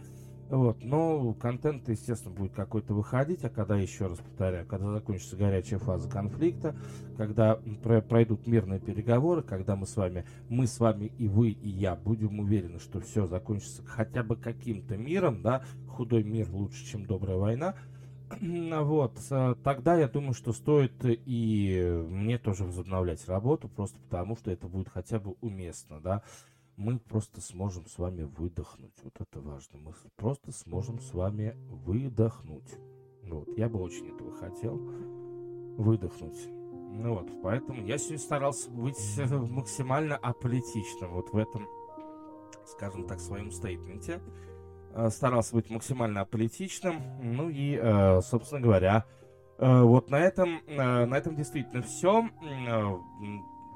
Вот, 0.50 0.84
но 0.84 1.34
контент, 1.34 1.90
естественно, 1.90 2.34
будет 2.34 2.54
какой-то 2.54 2.94
выходить, 2.94 3.44
а 3.44 3.50
когда, 3.50 3.76
еще 3.78 4.08
раз 4.08 4.20
повторяю, 4.20 4.68
когда 4.68 4.92
закончится 4.92 5.36
горячая 5.36 5.80
фаза 5.80 6.08
конфликта, 6.10 6.76
когда 7.18 7.60
пройдут 8.08 8.46
мирные 8.46 8.80
переговоры, 8.80 9.42
когда 9.42 9.76
мы 9.76 9.88
с 9.88 9.96
вами, 9.96 10.26
мы 10.50 10.68
с 10.68 10.80
вами 10.80 11.12
и 11.18 11.28
вы, 11.28 11.50
и 11.50 11.70
я 11.70 11.96
будем 11.96 12.40
уверены, 12.40 12.80
что 12.80 13.00
все 13.00 13.26
закончится 13.26 13.84
хотя 13.86 14.22
бы 14.22 14.36
каким-то 14.36 14.96
миром, 14.96 15.42
да, 15.42 15.64
худой 15.88 16.24
мир 16.24 16.50
лучше, 16.52 16.86
чем 16.86 17.06
добрая 17.06 17.38
война, 17.38 17.76
вот, 18.42 19.18
э, 19.30 19.56
тогда 19.64 19.96
я 19.96 20.08
думаю, 20.08 20.34
что 20.34 20.54
стоит 20.54 20.94
и 21.04 22.06
мне 22.10 22.38
тоже 22.38 22.64
возобновлять 22.64 23.28
работу, 23.28 23.70
просто 23.70 23.98
потому 24.10 24.36
что 24.36 24.52
это 24.52 24.68
будет 24.68 24.90
хотя 24.90 25.20
бы 25.20 25.36
уместно, 25.42 26.00
да, 26.00 26.24
мы 26.76 27.00
просто 27.00 27.42
сможем 27.42 27.88
с 27.88 27.98
вами 27.98 28.24
выдохнуть. 28.24 28.94
Вот 29.04 29.14
это 29.20 29.42
важно. 29.42 29.80
Мы 29.80 29.94
просто 30.16 30.52
сможем 30.52 31.00
с 31.00 31.14
вами 31.14 31.56
выдохнуть. 31.70 32.78
Вот, 33.24 33.58
я 33.58 33.70
бы 33.70 33.82
очень 33.82 34.14
этого 34.14 34.32
хотел. 34.34 34.78
Выдохнуть. 35.78 36.48
Ну 36.96 37.16
вот, 37.16 37.30
поэтому 37.42 37.86
я 37.86 37.98
сегодня 37.98 38.20
старался 38.20 38.70
быть 38.70 38.98
максимально 39.18 40.16
аполитичным 40.16 41.14
вот 41.14 41.32
в 41.32 41.38
этом, 41.38 41.68
скажем 42.66 43.08
так, 43.08 43.20
своем 43.20 43.52
стейтменте. 43.52 44.22
Э, 44.94 45.10
старался 45.10 45.56
быть 45.56 45.70
максимально 45.70 46.22
аполитичным. 46.22 47.02
Ну 47.22 47.50
и, 47.50 47.80
э, 47.82 48.22
собственно 48.22 48.62
говоря, 48.62 49.06
э, 49.58 49.82
вот 49.82 50.12
на 50.12 50.20
этом, 50.20 50.62
на 50.68 51.18
этом 51.18 51.36
действительно 51.36 51.82
все. 51.82 52.30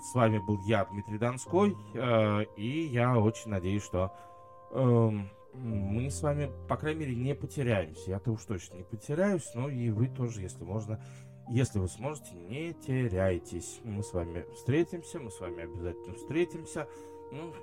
С 0.08 0.16
вами 0.16 0.38
был 0.38 0.58
я, 0.62 0.86
Дмитрий 0.86 1.18
Донской, 1.18 1.76
э, 1.94 2.44
и 2.56 2.86
я 2.86 3.20
очень 3.20 3.52
надеюсь, 3.52 3.84
что 3.84 4.14
э, 4.72 5.10
мы 5.54 6.10
с 6.10 6.22
вами, 6.22 6.50
по 6.70 6.78
крайней 6.78 7.02
мере, 7.02 7.16
не 7.16 7.36
потеряемся. 7.36 8.12
Я-то 8.12 8.32
уж 8.32 8.46
точно 8.46 8.76
не 8.76 8.84
потеряюсь, 8.84 9.52
но 9.54 9.68
и 9.68 9.90
вы 9.90 10.08
тоже, 10.08 10.44
если 10.44 10.64
можно, 10.64 11.04
если 11.50 11.80
вы 11.80 11.90
сможете, 11.90 12.36
не 12.36 12.74
теряйтесь. 12.74 13.82
Мы 13.84 14.02
с 14.02 14.14
вами 14.14 14.46
встретимся, 14.54 15.20
мы 15.20 15.30
с 15.30 15.42
вами 15.42 15.64
обязательно 15.64 16.16
встретимся. 16.16 16.88
ну, 17.34 17.54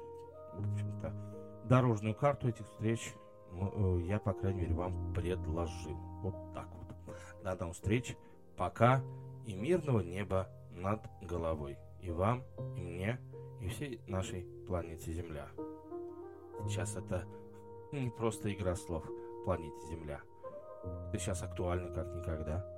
в 0.52 0.70
общем-то, 0.70 1.14
дорожную 1.64 2.14
карту 2.14 2.48
этих 2.48 2.66
встреч 2.66 3.14
э, 3.54 4.00
я, 4.04 4.18
по 4.18 4.34
крайней 4.34 4.60
мере, 4.60 4.74
вам 4.74 5.14
предложил. 5.14 5.96
Вот 6.20 6.34
так 6.52 6.68
вот. 6.74 7.16
До 7.42 7.58
новых 7.58 7.74
встреч. 7.74 8.18
Пока. 8.58 9.02
И 9.46 9.54
мирного 9.54 10.00
неба 10.00 10.50
над 10.70 11.00
головой. 11.22 11.78
И 12.04 12.10
вам, 12.10 12.44
и 12.76 12.82
мне, 12.82 13.18
и 13.62 13.68
всей 13.68 13.98
нашей 14.06 14.46
планете 14.66 15.10
Земля. 15.10 15.48
Сейчас 16.68 16.96
это 16.96 17.24
не 17.92 18.10
просто 18.10 18.52
игра 18.52 18.76
слов 18.76 19.08
планете 19.46 19.86
Земля. 19.88 20.20
Это 21.08 21.18
сейчас 21.18 21.42
актуально 21.42 21.94
как 21.94 22.14
никогда. 22.14 22.73